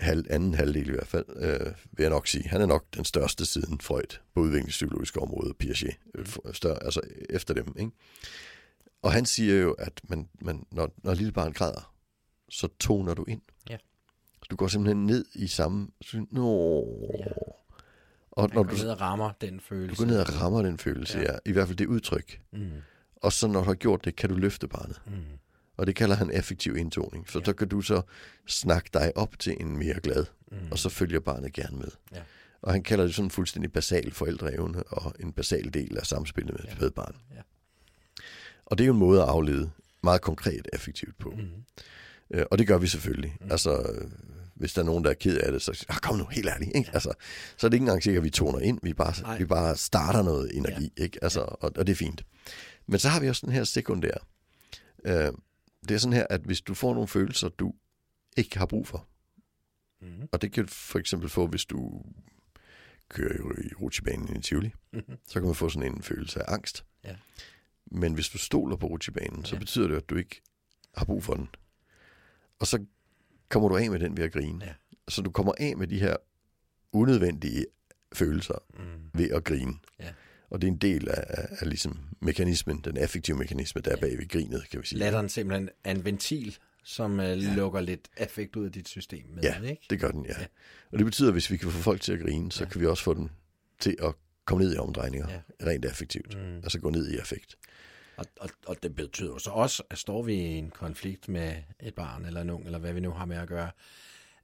[0.00, 2.48] Halv, anden halvdel i hvert fald, øh, vil jeg nok sige.
[2.48, 7.00] Han er nok den største siden Freud på udviklingspsykologiske område, Piaget, øh, f- større, altså
[7.30, 7.74] efter dem.
[7.78, 7.90] Ikke?
[9.02, 11.94] Og han siger jo, at man, man, når, når lille barn græder,
[12.50, 13.40] så toner du ind.
[13.70, 13.76] Ja.
[14.42, 15.88] Så du går simpelthen ned i samme...
[16.02, 16.86] Så, Nå.
[17.18, 17.24] Ja.
[18.30, 20.02] Og når går du, ned og rammer den du følelse.
[20.02, 21.32] går ned og rammer den følelse, ja.
[21.32, 21.38] ja.
[21.46, 22.40] I hvert fald det udtryk.
[22.52, 22.70] Mm.
[23.16, 25.00] Og så når du har gjort det, kan du løfte barnet.
[25.06, 25.12] Mm.
[25.80, 27.28] Og det kalder han effektiv indtoning.
[27.28, 27.42] For Ja.
[27.42, 27.44] ja.
[27.44, 28.02] så kan du så
[28.46, 30.58] snakke dig op til en mere glad, Mm.
[30.70, 31.88] og så følger barnet gerne med.
[32.14, 32.20] Ja.
[32.62, 36.52] Og han kalder det sådan en fuldstændig basal forældreevne, og en basal del af samspillet
[36.54, 36.70] med Ja.
[36.70, 37.16] et spædbarn.
[37.34, 37.40] Ja.
[38.66, 39.70] Og det er jo en måde at aflede
[40.02, 41.30] meget konkret effektivt på.
[41.30, 41.48] Mm.
[42.30, 43.36] Øh, og det gør vi selvfølgelig.
[43.40, 43.50] Mm.
[43.50, 44.00] Altså,
[44.54, 46.48] hvis der er nogen, der er ked af det, så siger ah, kom nu, helt
[46.48, 46.70] ærligt.
[46.76, 46.90] Ikke?
[46.92, 47.12] Altså,
[47.56, 48.78] så er det ikke engang sikkert, at vi toner ind.
[48.82, 49.38] Vi bare, Nej.
[49.38, 51.02] vi bare starter noget energi, ja.
[51.02, 51.18] ikke?
[51.24, 52.24] Altså, og, og det er fint.
[52.86, 54.26] Men så har vi også den her sekundær.
[55.04, 55.32] Øh,
[55.88, 57.74] det er sådan her, at hvis du får nogle følelser, du
[58.36, 59.06] ikke har brug for,
[60.02, 60.28] Mm.
[60.32, 62.02] og det kan du for eksempel få, hvis du
[63.08, 65.02] kører i, i rutsjebanen i Tivoli, Mm.
[65.26, 66.84] så kan man få sådan en følelse af angst.
[67.04, 67.16] Ja.
[67.86, 69.58] Men hvis du stoler på rutsjebanen, så Ja.
[69.58, 70.42] betyder det, at du ikke
[70.94, 71.48] har brug for den.
[72.58, 72.84] Og så
[73.48, 74.64] kommer du af med den ved at grine.
[74.64, 74.74] Ja.
[75.08, 76.16] Så du kommer af med de her
[76.92, 77.66] unødvendige
[78.12, 79.10] følelser Mm.
[79.14, 79.74] ved at grine.
[79.98, 80.12] Ja.
[80.50, 83.94] Og det er en del af, af, af ligesom mekanismen, den effektive mekanisme, der er
[83.96, 84.00] Ja.
[84.00, 84.98] bag ved grinet, kan vi sige.
[84.98, 89.42] Latteren simpelthen er en ventil, som uh, lukker lidt affekt ud af dit system med,
[89.42, 89.82] Ja, ikke?
[89.90, 90.32] Det gør den, ja.
[90.32, 90.40] Ja.
[90.40, 90.46] ja.
[90.92, 92.66] Og det betyder, at hvis vi kan få folk til at grine, så Ja.
[92.66, 92.70] ja.
[92.72, 93.28] kan vi også få dem
[93.78, 95.40] til at komme ned i omdrejninger, Ja.
[95.60, 95.66] ja.
[95.66, 96.38] rent effektivt.
[96.38, 96.56] Mm.
[96.56, 97.56] Altså gå ned i affekt.
[98.16, 101.94] Og, og, og det betyder så også, at står vi i en konflikt med et
[101.94, 103.70] barn eller en ung, eller hvad vi nu har med at gøre,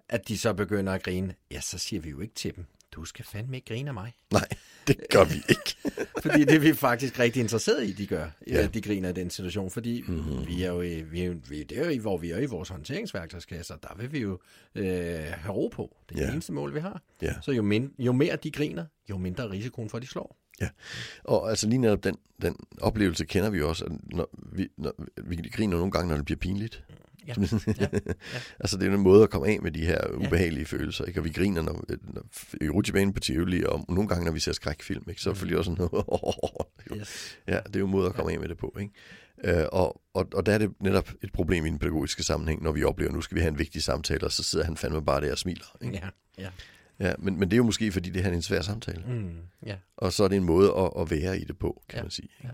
[0.08, 3.04] at de så begynder at grine, ja, så siger vi jo ikke til dem, du
[3.04, 4.12] skal fandme ikke grine af mig.
[4.32, 4.48] Nej,
[4.88, 5.76] det gør vi ikke.
[6.22, 8.26] Fordi det er vi faktisk rigtig interesseret i, de gør.
[8.46, 8.60] Ja.
[8.60, 8.66] Ja.
[8.66, 10.14] De griner i den situation, fordi Mhm.
[10.16, 10.46] mm-hmm.
[10.46, 12.68] vi er jo, i, vi er, vi, er jo i, hvor vi er i vores
[12.68, 14.38] håndteringsværktøjskasser, der vil vi jo
[14.74, 14.84] øh,
[15.28, 15.96] have ro på.
[16.08, 16.22] Det er ja.
[16.24, 16.32] det Ja.
[16.34, 17.02] eneste mål, vi har.
[17.22, 17.34] Ja.
[17.42, 20.36] Så jo, min, jo mere de griner, jo mindre er risikoen for, at de slår.
[21.24, 24.94] Og altså lige netop den, den oplevelse kender vi også, at når vi, når,
[25.24, 26.84] vi griner nogle gange, når det bliver pinligt.
[27.80, 27.86] Ja.
[27.92, 27.98] Ja.
[28.60, 30.76] altså det er en måde at komme af med de her ubehagelige ja.
[30.76, 31.20] følelser, ikke?
[31.20, 31.84] Og vi griner når,
[32.14, 32.22] når,
[32.60, 35.20] i rutsjebanen på Tivoli, og nogle gange, når vi ser skrækfilm, ikke?
[35.22, 35.36] Så Mm.
[35.36, 36.96] følger også sådan noget.
[37.00, 37.38] Yes.
[37.48, 38.92] Ja, det er jo en måde at komme af med det på, ikke?
[39.44, 42.72] Øh, og, og, og der er det netop et problem i den pædagogiske sammenhæng, når
[42.72, 45.04] vi oplever, at nu skal vi have en vigtig samtale, og så sidder han fandme
[45.04, 45.76] bare der og smiler.
[45.82, 45.94] Ikke?
[46.02, 46.08] Ja.
[46.38, 46.48] Ja.
[47.00, 49.02] Ja, men, men det er jo måske, fordi det her er en svær samtale.
[49.08, 49.30] Mm.
[49.66, 49.76] ja.
[49.96, 51.98] Og så er det en måde at, at være i det på, kan Ja.
[51.98, 52.02] ja.
[52.04, 52.28] man sige.
[52.44, 52.48] Ja.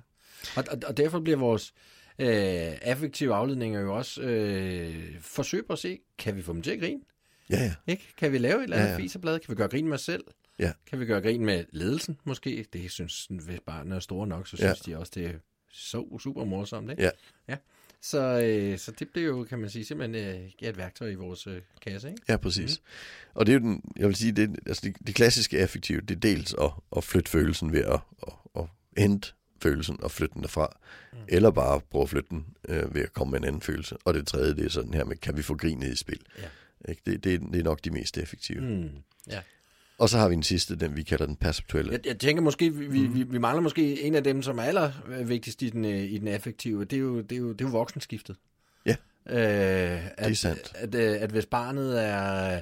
[0.56, 1.74] Og, og, og derfor bliver vores
[2.18, 2.28] øh,
[2.82, 6.80] affektive afledninger jo også øh, forsøg på at se, kan vi få dem til at
[6.80, 7.00] grine?
[7.50, 7.74] Ja, ja.
[7.92, 8.08] Ikke?
[8.16, 8.98] Kan vi lave et eller andet ja, Ja, ja.
[8.98, 9.04] ja.
[9.04, 9.38] fiserblad?
[9.40, 10.24] Kan vi gøre grin med os selv?
[10.58, 10.72] Ja.
[10.86, 12.66] Kan vi gøre grin med ledelsen måske?
[12.72, 14.74] Det synes, hvis barnet er store nok, så Ja.
[14.74, 15.32] synes de også, det er
[15.72, 17.02] så super morsomt, ikke?
[17.02, 17.10] Ja.
[17.48, 17.56] ja.
[18.04, 21.14] Så, øh, så det bliver jo, kan man sige, simpelthen øh, ja, et værktøj i
[21.14, 22.22] vores øh, kasse, ikke?
[22.28, 22.80] Ja, præcis.
[22.80, 23.30] Mm.
[23.34, 26.10] Og det er jo den, jeg vil sige, det, altså det, det klassiske effektive, det
[26.16, 28.64] er dels at, at flytte følelsen ved at, at, at
[28.98, 30.76] hente følelsen og flytte den derfra,
[31.12, 31.18] mm.
[31.28, 33.96] eller bare prøve at flytte den øh, ved at komme med en anden følelse.
[34.04, 36.20] Og det tredje, det er sådan her med, kan vi få grinet i spil?
[36.38, 36.48] Ja.
[36.88, 37.02] Ikke?
[37.06, 38.60] Det, det, det er nok de mest effektive.
[38.60, 38.90] Mm.
[39.30, 39.40] Ja.
[39.98, 41.92] Og så har vi den sidste, den vi kalder den perceptuelle.
[41.92, 43.14] Jeg, jeg tænker måske, vi, vi, Mm.
[43.14, 46.28] vi, vi mangler måske en af dem, som er allervigtigst i den, øh, i den
[46.28, 46.84] effektive.
[46.84, 48.36] Det er jo, det er jo, det er jo voksenskiftet.
[48.86, 48.96] Ja.
[49.26, 50.72] Øh, at, er sandt.
[50.74, 52.60] At, at, at hvis barnet er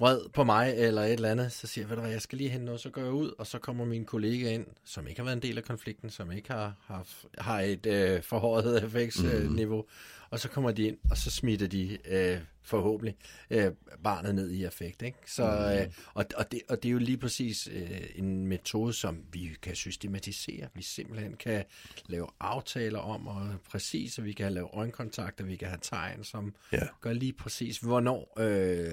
[0.00, 2.38] vred på mig eller et eller andet, så siger jeg, ved du hvad, jeg skal
[2.38, 5.20] lige hente noget, så går jeg ud, og så kommer min kollega ind, som ikke
[5.20, 7.06] har været en del af konflikten, som ikke har, har,
[7.38, 9.84] har et øh, forhøjet effektsniveau, øh,
[10.30, 13.14] og så kommer de ind, og så smitter de øh, forhåbentlig
[13.50, 13.70] øh,
[14.04, 15.02] barnet ned i affekt.
[15.02, 15.18] Ikke?
[15.26, 19.24] Så, øh, og, og, det, og det er jo lige præcis øh, en metode, som
[19.32, 20.68] vi kan systematisere.
[20.74, 21.64] Vi simpelthen kan
[22.06, 26.54] lave aftaler om, og præcis, at vi kan lave øjenkontakter, vi kan have tegn, som
[26.72, 26.86] Ja.
[27.00, 28.78] gør lige præcis, hvornår, øh,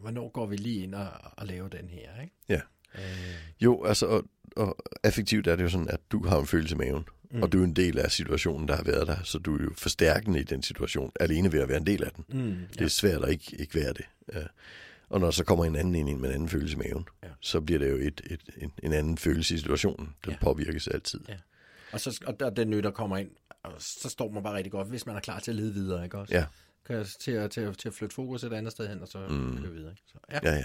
[0.00, 2.20] hvornår går vi lige ind og, og laver den her.
[2.20, 2.34] Ikke?
[2.48, 2.60] Ja.
[2.94, 4.22] Øh, Jo, altså,
[4.56, 7.42] og, effektivt er det jo sådan, at du har en følelse i maven, mm.
[7.42, 9.70] og du er en del af situationen, der har været der, så du er jo
[9.76, 12.24] forstærkende i den situation, alene ved at være en del af den.
[12.28, 14.04] mm, Det er svært at ikke, ikke være det.
[14.34, 14.42] Ja.
[15.08, 17.28] Og når så kommer en anden ind med en anden følelse i maven, Ja.
[17.40, 20.14] så bliver det jo et, et, en, en anden følelse i situationen.
[20.24, 20.38] Den Ja.
[20.40, 21.20] påvirkes altid.
[21.28, 21.36] Ja.
[21.92, 23.30] Og, så, og der, den nytter kommer ind,
[23.62, 26.04] og så står man bare rigtig godt, hvis man er klar til at lede videre,
[26.04, 26.34] ikke også?
[26.34, 26.44] Ja.
[26.86, 29.18] Kan til, at, til, at, til at flytte fokus et andet sted hen, og så
[29.30, 29.58] mm.
[29.62, 29.90] køre videre.
[29.90, 30.02] Ikke?
[30.06, 30.38] Så, ja.
[30.42, 30.64] Ja, ja.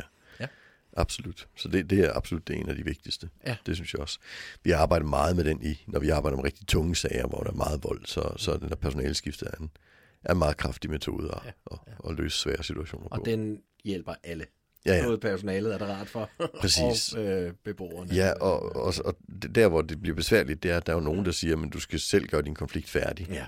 [0.97, 1.47] Absolut.
[1.55, 3.29] Så det, det er absolut det en af de vigtigste.
[3.47, 3.55] Ja.
[3.65, 4.19] Det synes jeg også.
[4.63, 7.39] Vi har arbejdet meget med den i, når vi arbejder med rigtig tunge sager, hvor
[7.39, 9.71] der er meget vold, så, så den der personaleskifte er en,
[10.23, 11.93] er en meget kraftig metode at, Ja, ja, ja.
[12.05, 13.23] at, at løse svære situationer Og på.
[13.25, 14.45] den hjælper alle.
[14.85, 15.05] ja, ja.
[15.05, 16.29] Både personalet er der rart for,
[16.61, 17.13] Præcis.
[17.13, 18.13] og øh, beboerne.
[18.13, 19.15] Ja, og, og, og
[19.55, 21.69] der, hvor det bliver besværligt, det er, at der er jo nogen, der siger, men
[21.69, 23.27] du skal selv gøre din konflikt færdig.
[23.29, 23.45] ja.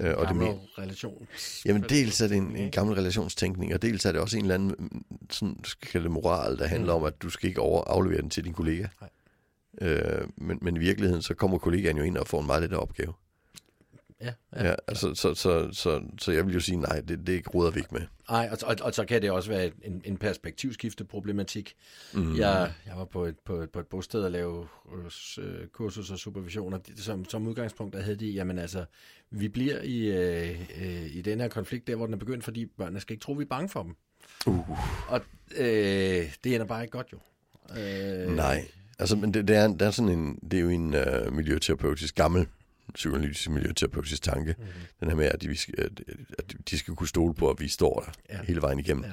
[0.00, 1.26] Øh, og det Gamle men, relation.
[1.64, 4.54] jamen, dels er det en, en gammel relationstænkning, og dels er det også en eller
[4.54, 7.02] anden mm, sådan, skal det moral, der handler mm.
[7.02, 8.86] om, at du skal ikke over aflevere den til din kollega.
[9.00, 9.10] Nej.
[9.80, 12.80] Øh, men, men i virkeligheden, så kommer kollegaen jo ind og får en meget lettere
[12.80, 13.12] opgave.
[14.20, 14.68] Ja, ja.
[14.68, 17.78] Ja, altså, så, så, så, så jeg vil jo sige, nej, det, det ruder vi
[17.80, 18.02] ikke med.
[18.28, 21.74] Ej, og, og, og så kan det også være en, en perspektivskifte problematik.
[22.14, 22.36] Mm.
[22.36, 24.66] Jeg, jeg var på et, på, et, på et bosted og lave
[25.38, 28.84] øh, kursus og supervision, og de- som, som udgangspunkt der havde de, jamen altså,
[29.30, 32.66] vi bliver i, øh, øh, i den her konflikt der, hvor den er begyndt, fordi
[32.66, 33.96] børnene skal ikke tro, vi er bange for dem.
[34.46, 34.70] Uh.
[35.08, 35.20] Og
[35.56, 35.66] øh,
[36.44, 37.18] det ender bare ikke godt jo.
[37.80, 40.94] Øh, Nej, altså, men det, det, er, der er sådan en, det er jo en
[40.94, 42.46] uh, miljøterapeutisk, gammel
[42.94, 44.54] psykoanalytisk miljøterapeutisk tanke.
[44.58, 44.64] Mm.
[45.00, 46.02] Den her med, at de, skal, at,
[46.38, 48.42] at de skal kunne stole på, at vi står der Ja.
[48.44, 49.04] hele vejen igennem.
[49.04, 49.10] Ja.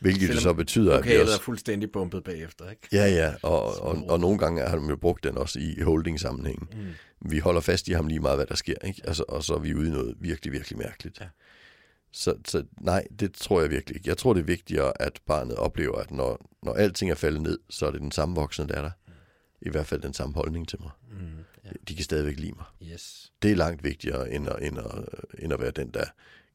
[0.00, 1.34] Hvilket Selvom det så betyder, at vi også...
[1.34, 2.88] er fuldstændig bumpet bagefter, ikke?
[2.92, 6.68] Ja, ja, og, og, og nogle gange har de jo brugt den også i holding-sammenhængen.
[6.72, 7.30] Mm.
[7.30, 9.02] Vi holder fast i ham lige meget, hvad der sker, ikke?
[9.04, 11.20] Altså, og så er vi ude i noget virkelig, virkelig mærkeligt.
[11.20, 11.26] Ja.
[12.12, 14.08] Så, så nej, det tror jeg virkelig ikke.
[14.08, 17.58] Jeg tror, det er vigtigere, at barnet oplever, at når, når alting er faldet ned,
[17.70, 18.90] så er det den samme voksne, der er der.
[19.64, 20.90] I hvert fald den samme holdning til mig.
[21.10, 21.16] Mm,
[21.64, 21.70] ja.
[21.88, 22.64] De kan stadigvæk lide mig.
[22.92, 25.04] Yes, Det er langt vigtigere, end at, end at,
[25.38, 26.04] end at være den, der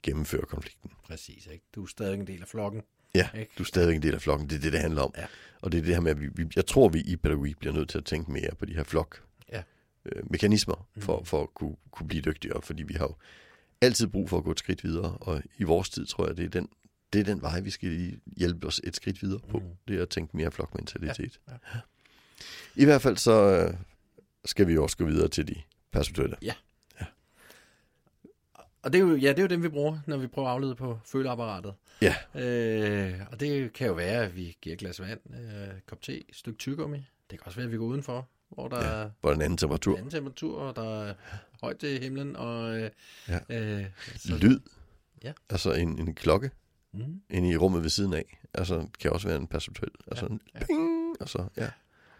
[0.04, 0.91] gennemfører konflikten.
[1.04, 1.48] præcis.
[1.48, 1.65] Ikke?
[1.76, 2.82] Du er stadig en del af flokken.
[3.15, 3.52] Ja, Ikke?
[3.58, 4.50] du er stadigvæk en del af flokken.
[4.50, 5.13] Det er det, det handler om.
[5.17, 5.26] Ja.
[5.62, 7.74] Og det er det her med, at vi, vi, jeg tror, vi i pædagogik bliver
[7.74, 9.63] nødt til at tænke mere på de her flok Ja.
[10.06, 12.62] øh, mekanismer for, for at kunne, kunne blive dygtigere.
[12.62, 13.15] Fordi vi har jo
[13.82, 15.17] altid brug for at gå et skridt videre.
[15.17, 16.69] Og i vores tid tror jeg, det er den,
[17.13, 19.60] det er den vej, vi skal hjælpe os et skridt videre på.
[19.60, 19.65] Mm.
[19.88, 21.39] Det er at tænke mere flokmentalitet.
[21.48, 21.54] Ja,
[22.75, 23.73] I hvert fald så øh,
[24.45, 25.56] skal vi jo også gå videre til de
[25.91, 26.36] perceptuelle.
[28.82, 30.54] Og det er jo, ja, det er jo dem, vi bruger, når vi prøver at
[30.54, 31.73] aflede på føleapparatet.
[32.02, 36.02] Ja, Øh, og det kan jo være, at vi giver et glas vand, øh, kop
[36.02, 36.97] te, et stykke tyggegummi.
[37.30, 38.89] Det kan også være, at vi går udenfor, hvor der ja.
[39.04, 39.97] er på den anden temperatur.
[39.97, 41.13] anden temperatur, og der er
[41.62, 42.89] højt til himlen, og øh,
[43.28, 43.39] Ja.
[43.49, 43.86] øh,
[44.17, 44.60] så, Lyd.
[45.23, 45.34] Ja.
[45.49, 46.52] Altså en, en klokke
[46.91, 48.39] mm, inde i rummet ved siden af.
[48.54, 49.91] Altså kan også være en perceptuel.
[50.08, 50.65] Altså Ja, en ja.
[50.65, 51.69] ping, og så, ja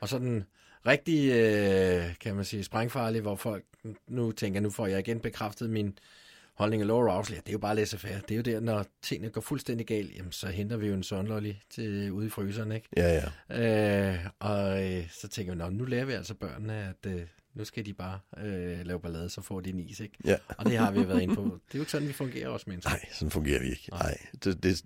[0.01, 0.45] og sådan
[0.85, 3.63] rigtig, øh, kan man sige, sprængfarlig, hvor folk
[4.07, 5.97] nu tænker, nu får jeg igen bekræftet min
[6.60, 7.34] holdning af lower arousal.
[7.34, 8.19] Ja, det er jo bare laissez-faire.
[8.28, 11.04] Det er jo der, når tingene går fuldstændig galt, jamen, så henter vi jo en
[11.04, 12.88] sunlolly til ude i fryseren, ikke?
[12.98, 14.13] Ja, ja.
[14.13, 17.22] Øh, og øh, så tænker vi, "Nå, nu lærer vi altså børnene, at øh,
[17.56, 20.17] nu skal de bare øh, lave ballade, så får de en is, ikke?
[20.26, 20.36] Ja.
[20.58, 21.41] Og det har vi været inde på.
[21.43, 22.89] Det er jo ikke sådan, vi fungerer også, mennesker.
[22.91, 23.88] Nej, sådan fungerer vi ikke.
[23.91, 24.17] Nej.
[24.43, 24.84] Det, det,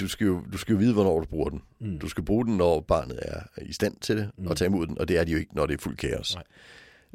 [0.00, 1.62] du, skal jo, du skal jo vide, hvornår du bruger den.
[1.80, 1.98] Mm.
[1.98, 4.46] Du skal bruge den, når barnet er i stand til det, mm.
[4.46, 6.34] og tage imod den, og det er de jo ikke, når det er fuld kaos.
[6.34, 6.44] Nej.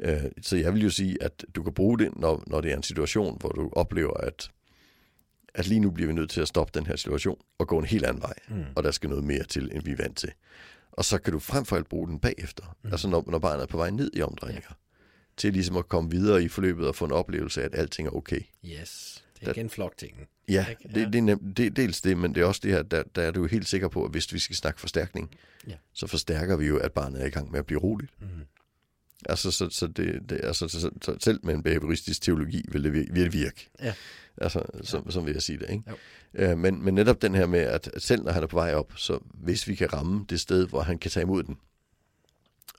[0.00, 2.76] Øh, så jeg vil jo sige, at du kan bruge det, når, når det er
[2.76, 4.50] en situation, hvor du oplever, at,
[5.54, 7.84] at lige nu bliver vi nødt til at stoppe den her situation og gå en
[7.84, 8.34] helt anden vej.
[8.48, 8.64] Mm.
[8.76, 10.32] Og der skal noget mere til, end vi er vant til.
[10.92, 12.92] Og så kan du frem for alt bruge den bagefter, mm.
[12.92, 14.74] altså når, når barnet er på vej ned i omdrejninger, ja.
[15.36, 18.12] til ligesom at komme videre i forløbet og få en oplevelse af, at alting er
[18.12, 18.40] okay.
[18.64, 20.26] Yes, det er igen floktingen.
[20.48, 22.82] Ja, det, det, er nem, det er dels det, men det er også det her,
[22.82, 25.30] der, der er du helt sikker på, at hvis vi skal snakke forstærkning,
[25.68, 25.74] ja.
[25.92, 28.10] så forstærker vi jo, at barnet er i gang med at blive roligt.
[28.20, 28.26] Mm.
[29.28, 32.92] Altså, så, så, det, det, altså så, så, selv med en behavioristisk teologi vil det,
[33.14, 33.70] vil virke.
[33.82, 33.94] Ja.
[34.36, 35.10] Altså, som, ja.
[35.10, 35.70] som vil jeg sige det.
[35.70, 35.82] Ikke?
[36.34, 38.92] Ja, men, men netop den her med, at selv når han er på vej op,
[38.96, 41.58] så hvis vi kan ramme det sted, hvor han kan tage imod den,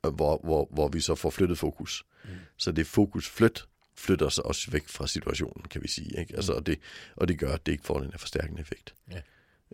[0.01, 2.05] hvor, hvor, hvor vi så får flyttet fokus.
[2.23, 2.29] Mm.
[2.57, 6.19] Så det fokus flyt flytter sig også væk fra situationen, kan vi sige.
[6.19, 6.35] Ikke?
[6.35, 6.57] Altså, mm.
[6.57, 6.79] og, det,
[7.15, 8.93] og det gør, at det ikke får den her forstærkende effekt.
[9.11, 9.21] Ja.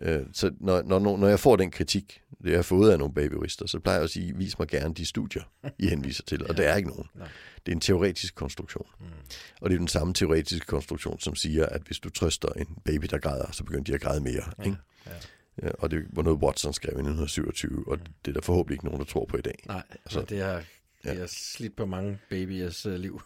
[0.00, 3.14] Øh, så når, når, når jeg får den kritik, det jeg har fået af nogle
[3.14, 5.42] babyrister, så plejer jeg at sige, vis mig gerne de studier,
[5.78, 6.42] I henviser til.
[6.48, 6.62] Og ja.
[6.62, 7.06] der er ikke nogen.
[7.14, 7.28] Nej.
[7.66, 8.86] Det er en teoretisk konstruktion.
[9.00, 9.06] Mm.
[9.60, 13.06] Og det er den samme teoretiske konstruktion, som siger, at hvis du trøster en baby,
[13.10, 14.52] der græder, så begynder de at græde mere.
[14.58, 14.64] Ja.
[14.64, 14.76] Ikke?
[15.06, 15.12] Ja.
[15.62, 18.04] Ja, og det var noget, Watson skrev i 1927, og mm.
[18.24, 19.64] det er der forhåbentlig ikke nogen, der tror på i dag.
[19.66, 20.62] Nej, altså, det har
[21.02, 23.20] det har slidt på mange babyers uh, liv.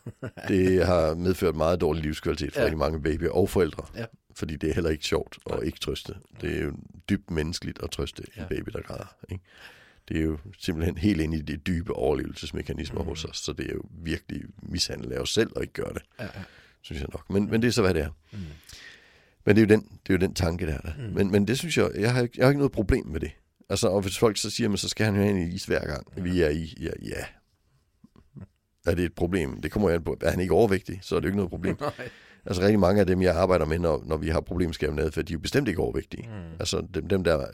[0.49, 2.65] det har medført meget dårlig livskvalitet for ja.
[2.65, 3.87] rigtig mange babyer og forældre.
[3.97, 4.05] Ja.
[4.37, 6.15] Fordi det er heller ikke sjovt at ikke trøste.
[6.41, 6.73] Det er jo
[7.09, 8.43] dybt menneskeligt at trøste ja.
[8.43, 9.17] en baby, der græder.
[9.31, 9.45] Ikke?
[10.09, 13.09] Det er jo simpelthen helt ind i de dybe overlevelsesmekanismer mm.
[13.09, 16.03] hos os, så det er jo virkelig mishandle af os selv at ikke gøre det,
[16.19, 16.43] ja, ja.
[16.83, 17.31] synes jeg nok.
[17.31, 18.11] Men, men det er så, hvad det er.
[18.33, 18.39] Mm.
[19.47, 20.93] Men det er jo den, det er jo den tanke, der er der.
[20.99, 21.15] Mm.
[21.15, 23.31] Men, men det synes jeg, jeg har, jeg har ikke noget problem med det.
[23.69, 25.87] Altså, og hvis folk så siger, at så skal han jo have en is hver
[25.87, 26.23] gang, ja.
[26.23, 26.77] vi er i.
[26.81, 27.25] Ja, ja,
[28.87, 29.61] er det et problem.
[29.61, 31.51] Det kommer jo an på, er han ikke overvægtig, så er det jo ikke noget
[31.51, 31.77] problem.
[31.81, 32.09] Nej.
[32.47, 35.33] Altså rigtig mange af dem, jeg arbejder med, når, når vi har problemskabende adfærd, de
[35.33, 36.29] er jo bestemt ikke overvægtige.
[36.29, 36.57] Mm.
[36.61, 37.47] Altså dem, dem, der er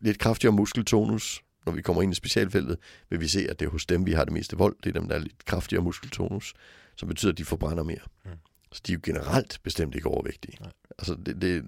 [0.00, 2.78] lidt kraftigere muskeltonus, når vi kommer ind i specialfeltet,
[3.10, 4.76] vil vi se, at det er hos dem, vi har det meste vold.
[4.84, 6.54] Det er dem, der er lidt kraftigere muskeltonus,
[6.96, 7.98] som betyder, at de forbrænder mere.
[8.24, 8.30] Mm.
[8.72, 10.56] Så de er jo generelt bestemt ikke overvægtige.
[10.60, 10.70] Nej.
[10.98, 11.64] Altså det, det,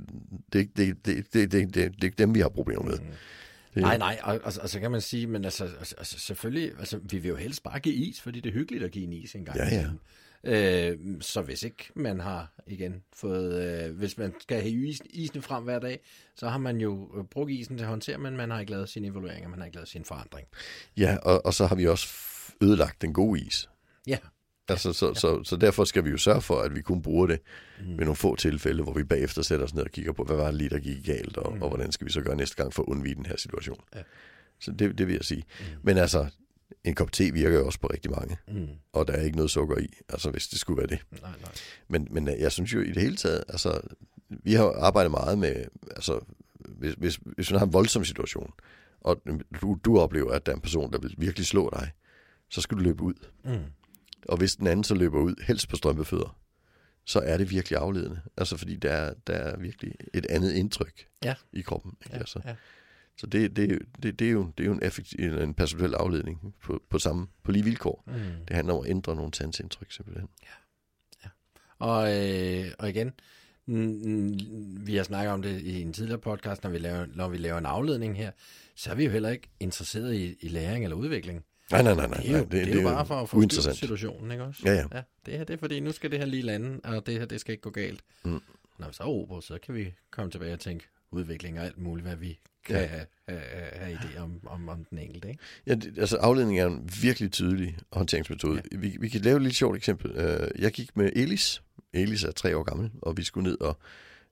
[0.52, 2.98] det, det, det, det, det, det, det er dem, vi har problemer med.
[2.98, 3.06] Mm.
[3.74, 3.82] Det...
[3.82, 5.64] Nej, nej, og, og, og så kan man sige, men altså,
[5.98, 8.90] altså selvfølgelig, altså, vi vil jo helst bare give is, fordi det er hyggeligt at
[8.90, 9.58] give en is en gang.
[9.58, 9.86] Ja, ja.
[10.46, 15.42] Øh, så hvis ikke man har igen fået, øh, hvis man skal have isen, isen
[15.42, 16.00] frem hver dag,
[16.36, 18.88] så har man jo øh, brugt isen til at håndtere, men man har ikke lavet
[18.88, 20.46] sin evaluering, man har ikke lavet sin forandring.
[20.96, 22.08] Ja, og, og så har vi også
[22.62, 23.68] ødelagt den gode is.
[24.06, 24.18] Ja.
[24.68, 25.14] Altså, så, ja.
[25.14, 27.40] så, så, så derfor skal vi jo sørge for, at vi kun bruger det
[27.80, 27.98] mm.
[27.98, 30.46] ved nogle få tilfælde, hvor vi bagefter sætter os ned og kigger på, hvad var
[30.46, 31.62] det lige, der gik galt, og, mm.
[31.62, 33.80] og hvordan skal vi så gøre næste gang for at undvige den her situation.
[33.94, 34.02] Ja.
[34.60, 35.44] Så det, det vil jeg sige.
[35.60, 35.64] Mm.
[35.82, 36.26] Men altså,
[36.84, 38.68] en kop te virker jo også på rigtig mange, mm.
[38.92, 40.98] og der er ikke noget sukker i, altså hvis det skulle være det.
[41.22, 41.52] Nej, nej.
[41.88, 43.80] Men, men jeg synes jo i det hele taget, altså,
[44.28, 46.20] vi har arbejdet meget med, altså,
[46.68, 48.52] hvis, hvis, hvis man har en voldsom situation,
[49.00, 49.22] og
[49.60, 51.90] du, du oplever, at der er en person, der vil virkelig slå dig,
[52.50, 53.14] så skal du løbe ud.
[53.44, 53.64] Mm.
[54.28, 56.38] Og hvis den anden så løber ud, helst på strømpefødder,
[57.04, 58.20] så er det virkelig afledende.
[58.36, 61.34] Altså fordi der er, der er virkelig et andet indtryk ja.
[61.52, 61.92] i kroppen.
[62.04, 62.14] Ikke?
[62.14, 62.40] Ja, altså.
[62.44, 62.54] ja.
[63.18, 66.54] Så det, det, det, det, er jo, det er jo en, effektiv, en perceptuel afledning
[66.62, 68.04] på, på, samme, på lige vilkår.
[68.06, 68.12] Mm.
[68.48, 70.28] Det handler om at ændre nogle tandsindtryk simpelthen.
[70.42, 70.48] Ja.
[71.24, 71.28] ja.
[71.78, 73.12] Og, øh, og igen,
[74.86, 77.58] vi har snakket om det i en tidligere podcast, når vi laver, når vi laver
[77.58, 78.30] en afledning her,
[78.74, 81.44] så er vi jo heller ikke interesseret i, i læring eller udvikling.
[81.70, 82.06] Nej, nej, nej.
[82.06, 82.20] nej.
[82.20, 84.62] Det er jo, det, det, er jo bare for at få situationen, ikke også?
[84.64, 84.86] Ja, ja.
[84.94, 87.26] ja det, her, det er fordi, nu skal det her lige lande, og det her,
[87.26, 88.00] det skal ikke gå galt.
[88.24, 88.40] Mm.
[88.78, 91.78] Når vi så er ober, så kan vi komme tilbage og tænke udvikling og alt
[91.78, 92.86] muligt, hvad vi kan ja.
[92.86, 93.40] have, have,
[93.74, 95.28] have idé om, om, om den enkelte.
[95.28, 95.42] Ikke?
[95.66, 98.62] Ja, det, altså afledning er en virkelig tydelig håndteringsmetode.
[98.72, 98.78] Ja.
[98.78, 100.10] Vi, vi kan lave et lidt sjovt eksempel.
[100.10, 101.62] Uh, jeg gik med Elis.
[101.92, 103.78] Elis er tre år gammel, og vi skulle ned og...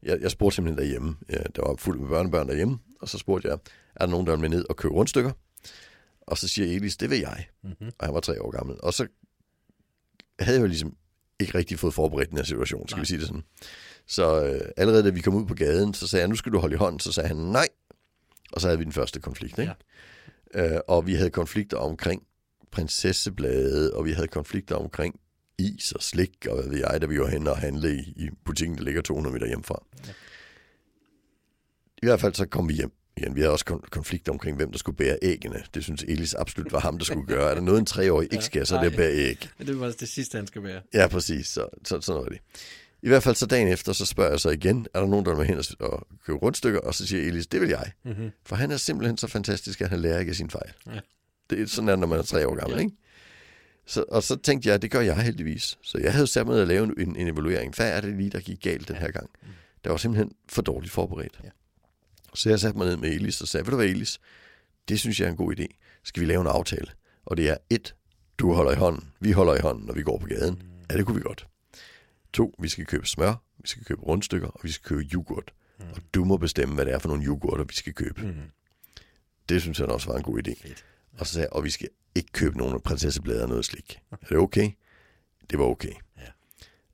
[0.02, 1.16] Jeg, jeg spurgte simpelthen derhjemme.
[1.56, 3.58] Der var fuldt med børnebørn derhjemme, og så spurgte jeg,
[3.96, 5.32] er der nogen, der vil med ned og købe rundstykker?
[6.20, 7.46] Og så siger Elis, det vil jeg.
[7.62, 7.90] Mm-hmm.
[7.98, 8.76] Og han var tre år gammel.
[8.82, 9.06] Og så
[10.40, 10.96] havde jeg jo ligesom
[11.40, 13.02] ikke rigtig fået forberedt den her situation, skal nej.
[13.02, 13.44] vi sige det sådan.
[14.06, 16.58] Så øh, allerede da vi kom ud på gaden, så sagde jeg, nu skal du
[16.58, 17.00] holde i hånden.
[17.00, 17.68] Så sagde han, nej.
[18.52, 19.58] Og så havde vi den første konflikt.
[19.58, 19.74] Ikke?
[20.54, 20.74] Ja.
[20.74, 22.22] Øh, og vi havde konflikter omkring
[22.70, 25.20] prinsesseblade, og vi havde konflikter omkring
[25.58, 28.28] is og slik, og hvad ved jeg, da vi var henne og handle i, i
[28.44, 29.84] butikken, der ligger 200 meter hjemmefra.
[30.06, 30.12] Ja.
[32.02, 32.92] I hvert fald så kom vi hjem.
[33.16, 35.62] Igen, vi havde også konflikter omkring, hvem der skulle bære æggene.
[35.74, 37.50] Det synes Elis absolut var ham, der skulle gøre.
[37.50, 39.48] Er der noget, en treårig ikke skal, så er det at bære æg.
[39.58, 40.80] Det var det sidste, han skal bære.
[40.94, 41.46] Ja, præcis.
[41.46, 42.60] Så, så, sådan noget det.
[43.02, 45.34] I hvert fald så dagen efter, så spørger jeg så igen, er der nogen, der
[45.34, 46.80] vil hen og købe rundstykker?
[46.80, 47.92] Og så siger Elis, det vil jeg.
[48.04, 48.30] Mm-hmm.
[48.46, 50.72] For han er simpelthen så fantastisk, at han lærer ikke af sin fejl.
[50.86, 51.00] Ja.
[51.50, 52.82] Det er sådan, når man er tre år gammel, ja.
[52.84, 52.96] ikke?
[53.86, 55.78] Så, og så tænkte jeg, det gør jeg heldigvis.
[55.82, 57.74] Så jeg havde sat mig at lave en, en evaluering.
[57.76, 59.30] Hvad er det lige, der gik galt den her gang?
[59.84, 61.40] Det var simpelthen for dårligt forberedt.
[61.44, 61.48] Ja.
[62.34, 64.20] Så jeg satte mig ned med Elis og sagde, ved du hvad Elis,
[64.88, 65.66] det synes jeg er en god idé.
[66.02, 66.86] Skal vi lave en aftale?
[67.24, 67.94] Og det er et,
[68.38, 70.54] du holder i hånden, vi holder i hånden, når vi går på gaden.
[70.54, 70.84] Mm.
[70.90, 71.48] Ja, det kunne vi godt.
[72.32, 75.52] To, vi skal købe smør, vi skal købe rundstykker, og vi skal købe yoghurt.
[75.78, 75.84] Mm.
[75.88, 78.22] Og du må bestemme, hvad det er for nogle yoghurter, vi skal købe.
[78.22, 78.34] Mm.
[79.48, 80.62] Det synes jeg også var en god idé.
[80.62, 80.84] Fedt.
[81.18, 83.98] Og så sagde jeg, og vi skal ikke købe nogen prinsesseblader og noget slik.
[84.10, 84.70] Er det okay?
[85.50, 85.92] Det var okay.
[86.16, 86.26] Ja.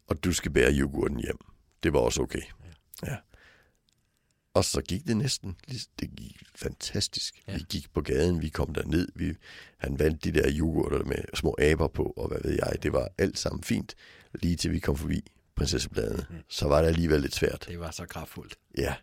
[0.06, 1.38] Og du skal bære yoghurten hjem.
[1.82, 2.42] Det var også okay.
[3.02, 3.10] Ja.
[3.10, 3.16] ja.
[4.54, 5.56] Og så gik det næsten.
[6.00, 7.42] Det gik fantastisk.
[7.48, 7.54] Ja.
[7.54, 9.08] Vi gik på gaden, vi kom derned.
[9.14, 9.34] Vi,
[9.78, 12.82] han vandt de der yoghurter med små aber på, og hvad ved jeg.
[12.82, 13.94] Det var alt sammen fint,
[14.34, 16.26] lige til vi kom forbi prinsessebladene.
[16.30, 16.36] Mm.
[16.48, 17.64] Så var det alligevel lidt svært.
[17.68, 18.58] Det var så kraftfuldt.
[18.78, 18.94] Ja.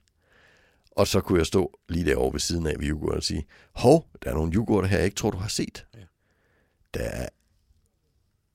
[0.91, 4.09] Og så kunne jeg stå lige derovre ved siden af ved yoghurt og sige, hov,
[4.23, 5.85] der er nogle yoghurter her, jeg ikke tror, du har set.
[5.95, 5.99] Ja.
[6.93, 7.29] Der er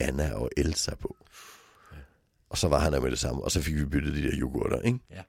[0.00, 1.16] Anna og Elsa på.
[1.92, 1.96] Ja.
[2.48, 4.32] Og så var han der med det samme, og så fik vi byttet de der
[4.32, 4.98] yoghurter, ikke?
[5.10, 5.22] Ja.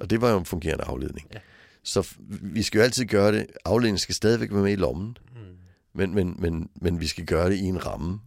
[0.00, 1.26] Og det var jo en fungerende afledning.
[1.34, 1.38] Ja.
[1.82, 3.46] Så vi skal jo altid gøre det.
[3.64, 5.16] Afledningen skal stadigvæk være med i lommen.
[5.34, 5.40] Mm.
[5.94, 8.20] Men, men, men, men vi skal gøre det i en ramme,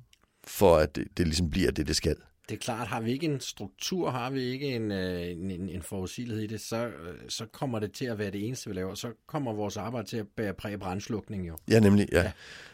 [0.43, 2.15] for at det, det ligesom bliver det, det skal.
[2.49, 5.69] Det er klart, har vi ikke en struktur, har vi ikke en, øh, en, en,
[5.69, 8.75] en forudsigelighed i det, så, øh, så kommer det til at være det eneste, vi
[8.75, 8.95] laver.
[8.95, 11.58] Så kommer vores arbejde til at bære præge brandslukning jo.
[11.69, 12.21] Ja, nemlig, ja.
[12.21, 12.32] ja.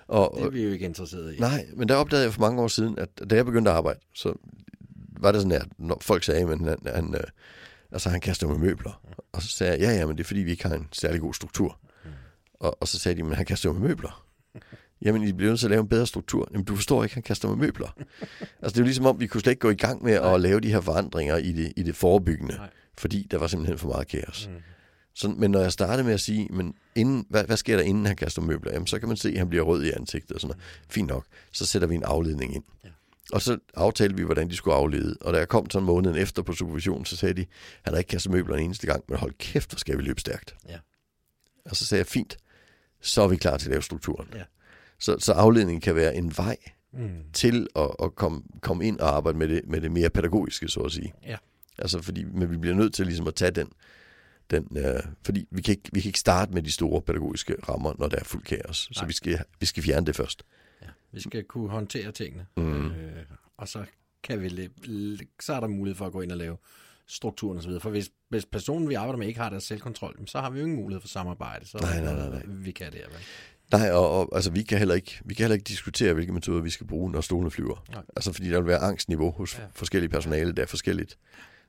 [0.08, 1.40] Og, det er vi jo ikke interesseret i.
[1.40, 4.00] Nej, men der opdagede jeg for mange år siden, at da jeg begyndte at arbejde,
[4.14, 4.34] så
[5.20, 7.22] var det sådan, at når folk sagde, at han, han, øh,
[7.92, 9.02] altså, han kaster med møbler.
[9.32, 11.22] Og så sagde jeg, ja, ja, men det er fordi, vi ikke har en særlig
[11.22, 11.80] god struktur.
[12.06, 12.10] Mm.
[12.54, 14.26] Og, og så sagde de, men han kaster med møbler.
[15.02, 16.48] Jamen, I bliver nødt til at lave en bedre struktur.
[16.52, 17.88] Jamen, du forstår ikke, han kaster med møbler.
[18.62, 20.34] altså, det er jo ligesom om, vi kunne slet ikke gå i gang med Nej.
[20.34, 22.56] at lave de her forandringer i det, i det forebyggende.
[22.56, 22.70] Nej.
[22.98, 24.50] Fordi der var simpelthen for meget kaos.
[24.52, 24.56] Mm.
[25.14, 28.06] Så, men når jeg startede med at sige, men inden, hvad, hvad sker der inden
[28.06, 28.72] han kaster møbler?
[28.74, 30.64] Jamen, så kan man se, at han bliver rød i ansigtet og sådan noget.
[30.90, 31.26] Fint nok.
[31.52, 32.64] Så sætter vi en afledning ind.
[32.84, 32.90] Ja.
[33.32, 35.18] Og så aftalte vi, hvordan de skulle aflede.
[35.22, 37.46] Og da jeg kom sådan måneden efter på supervision, så sagde de,
[37.82, 40.22] han har ikke kastet møbler en eneste gang, men hold kæft, hvor skal vi løbe
[40.22, 40.56] stærkt.
[40.70, 40.78] Ja.
[41.66, 42.38] Og så sagde jeg, fint,
[43.02, 44.28] så er vi klar til at lave strukturen.
[44.36, 44.44] Ja.
[45.00, 46.58] Så, så afledning kan være en vej
[46.94, 47.10] mm.
[47.34, 50.80] til at, at komme, komme ind og arbejde med det, med det mere pædagogiske, så
[50.80, 51.14] at sige.
[51.26, 51.38] Ja.
[51.78, 53.68] Altså, fordi, men vi bliver nødt til ligesom at tage den,
[54.52, 57.94] den øh, fordi vi kan, ikke, vi kan ikke starte med de store pædagogiske rammer,
[58.00, 58.90] når der er fuld kaos.
[58.90, 59.00] Nej.
[59.00, 60.44] Så vi skal, vi skal fjerne det først.
[61.12, 62.46] Vi skal kunne håndtere tingene.
[62.58, 62.86] Mm.
[62.86, 63.24] Øh,
[63.58, 63.86] og så
[64.24, 64.70] kan vi
[65.40, 66.58] så er der mulighed for at gå ind og lave
[67.08, 67.72] strukturen osv.
[67.80, 70.66] For hvis, hvis personen, vi arbejder med, ikke har deres selvkontrol, så har vi jo
[70.66, 71.68] ingen mulighed for samarbejde.
[71.68, 72.44] Så nej, nej, nej, nej.
[72.48, 73.02] vi kan det.
[73.12, 73.20] Vel?
[73.80, 76.62] Nej, og, og altså, vi, kan heller ikke, vi kan heller ikke diskutere, hvilke metoder
[76.62, 77.86] vi skal bruge, når stolene flyver.
[77.92, 78.04] Nej.
[78.16, 79.64] Altså, fordi der vil være angstniveau hos ja.
[79.74, 81.18] forskellige personale, der er forskelligt.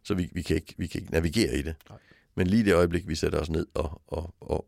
[0.02, 1.74] Så vi, vi, kan ikke, vi kan ikke navigere i det.
[1.88, 1.98] Nej.
[2.34, 4.66] Men lige det øjeblik, vi sætter os ned og, og, og,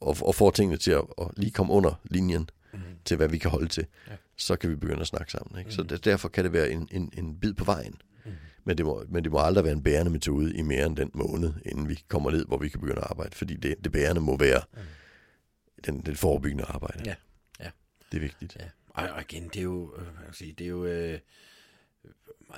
[0.00, 2.80] og, og får tingene til at og lige komme under linjen mm.
[3.04, 4.16] til, hvad vi kan holde til, ja.
[4.36, 5.58] så kan vi begynde at snakke sammen.
[5.58, 5.68] Ikke?
[5.68, 5.72] Mm.
[5.72, 7.94] Så det, derfor kan det være en, en, en bid på vejen.
[8.24, 8.32] Mm.
[8.64, 11.10] Men, det må, men det må aldrig være en bærende metode i mere end den
[11.14, 13.36] måned, inden vi kommer ned, hvor vi kan begynde at arbejde.
[13.36, 14.60] Fordi det, det bærende må være...
[14.74, 14.80] Mm
[15.84, 17.02] den, den forebyggende arbejde.
[17.06, 17.14] Ja,
[17.60, 17.70] ja.
[18.12, 18.56] Det er vigtigt.
[18.60, 18.64] Ja.
[18.88, 21.18] Og, igen, det er jo, øh, jeg sige, det er jo, øh,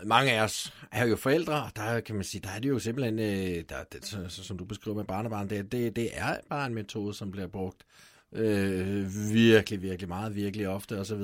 [0.05, 2.79] mange af os er jo forældre, og der kan man sige, der er det jo
[2.79, 6.66] simpelthen, øh, der, det, så, som du beskriver med barnebarn, det, det, det er bare
[6.66, 7.87] en metode, som bliver brugt
[8.35, 11.23] øh, virkelig, virkelig meget, virkelig ofte osv.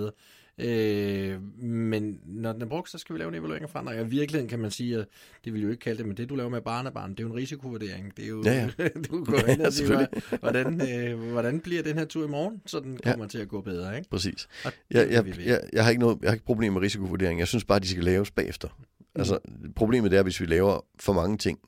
[0.58, 4.04] Øh, men når den er brugt, så skal vi lave en evaluering af forandringer.
[4.04, 5.06] I virkeligheden kan man sige, at
[5.44, 7.28] det vil jo ikke kalde det, men det du laver med barnebarn, det er jo
[7.28, 8.16] en risikovurdering.
[8.16, 8.88] Det er jo, ja, ja.
[9.10, 10.06] du går ind og siger,
[10.40, 13.28] hvordan, øh, hvordan bliver den her tur i morgen, så den kommer ja.
[13.28, 13.96] til at gå bedre.
[13.96, 14.10] Ikke?
[14.10, 14.48] Præcis.
[14.64, 14.72] Jeg,
[15.10, 17.40] jeg, jeg, jeg, har ikke noget, jeg har ikke problem med risikovurdering.
[17.40, 18.68] Jeg synes bare, de skal laves bagefter.
[18.68, 19.04] Mm.
[19.14, 19.38] Altså,
[19.76, 21.58] problemet er, hvis vi laver for mange ting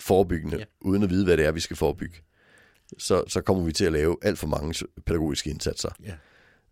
[0.00, 0.64] forebyggende, ja.
[0.80, 2.16] uden at vide, hvad det er, vi skal forebygge,
[2.98, 5.90] så, så kommer vi til at lave alt for mange pædagogiske indsatser.
[6.04, 6.12] Ja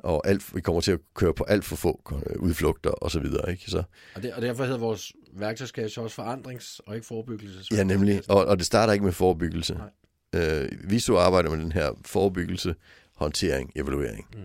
[0.02, 3.50] og alt, vi kommer til at køre på alt for få udflugter og så videre.
[3.50, 3.70] Ikke?
[3.70, 3.82] Så.
[4.14, 7.74] Og, det, og derfor hedder vores værktøjskasse også forandrings- og ikke forebyggelse.
[7.74, 8.22] Ja, nemlig.
[8.28, 9.74] Og, og det starter ikke med forebyggelse.
[9.74, 10.62] Nej.
[10.62, 12.74] Øh, vi så arbejder med den her forebyggelse,
[13.16, 14.26] håndtering, evaluering.
[14.34, 14.40] Mm.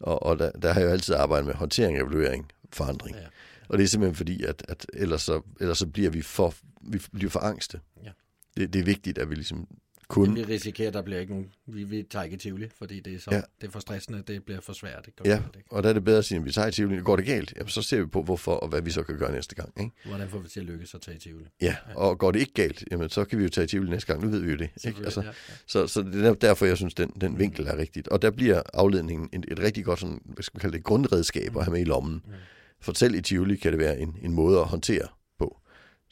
[0.00, 3.16] Og, og der, der har jeg jo altid arbejdet med håndtering, evaluering, forandring.
[3.16, 3.22] Ja.
[3.68, 7.02] Og det er simpelthen fordi, at, at ellers, så, ellers så bliver vi for, vi
[7.12, 7.80] bliver for angste.
[8.04, 8.10] Ja.
[8.56, 9.68] Det, det er vigtigt, at vi ligesom
[10.08, 10.36] kun...
[10.36, 11.50] Vi risikerer, at der bliver ikke nogen...
[11.66, 13.40] Vi, vi tager ikke i Tivoli, fordi det er, så, ja.
[13.60, 15.06] det er for stressende, det bliver for svært.
[15.06, 16.72] Det går ja, det, og der er det bedre at sige, at vi tager i
[16.72, 17.00] Tivoli.
[17.00, 19.32] Går det galt, jamen, så ser vi på, hvorfor og hvad vi så kan gøre
[19.32, 19.72] næste gang.
[19.80, 19.92] Ikke?
[20.04, 21.44] Hvordan får vi til at lykkes at tage i Tivoli?
[21.62, 23.90] Ja, ja, og går det ikke galt, jamen, så kan vi jo tage i Tivoli
[23.90, 24.24] næste gang.
[24.24, 24.70] Nu ved vi jo det.
[24.84, 25.00] Ikke?
[25.04, 25.32] Altså, ja, ja.
[25.66, 28.08] Så, så det er derfor, jeg synes, den, den vinkel er rigtigt.
[28.08, 31.56] Og der bliver afledningen et, et rigtig godt sådan, hvad skal man kalde det, grundredskab
[31.56, 32.22] at have med i lommen.
[32.26, 32.32] Mm.
[32.80, 35.08] Fortæl i Tivoli kan det være en, en måde at håndtere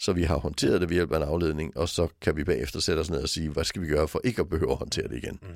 [0.03, 2.81] så vi har håndteret det ved hjælp af en afledning, og så kan vi bagefter
[2.81, 5.09] sætte os ned og sige, hvad skal vi gøre for ikke at behøve at håndtere
[5.09, 5.39] det igen?
[5.43, 5.49] Mm.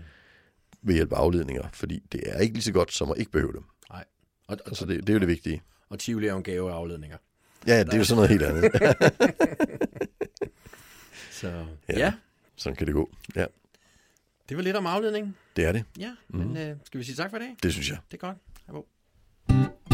[0.82, 3.52] Ved hjælp af afledninger, fordi det er ikke lige så godt som at ikke behøve
[3.52, 3.64] dem.
[3.90, 4.04] Nej.
[4.48, 5.62] Og, og, altså det, det er jo det vigtige.
[5.88, 7.16] Og Tivoli er en gave af afledninger.
[7.66, 8.72] Ja, det er jo sådan noget helt andet.
[11.40, 12.12] så ja, ja.
[12.56, 13.10] Sådan kan det gå.
[13.36, 13.46] Ja.
[14.48, 15.36] Det var lidt om afledning.
[15.56, 15.84] Det er det.
[15.98, 16.56] Ja, men mm.
[16.56, 17.48] øh, skal vi sige tak for det?
[17.62, 17.98] Det synes jeg.
[18.10, 18.36] Det er godt.
[18.66, 19.85] Hej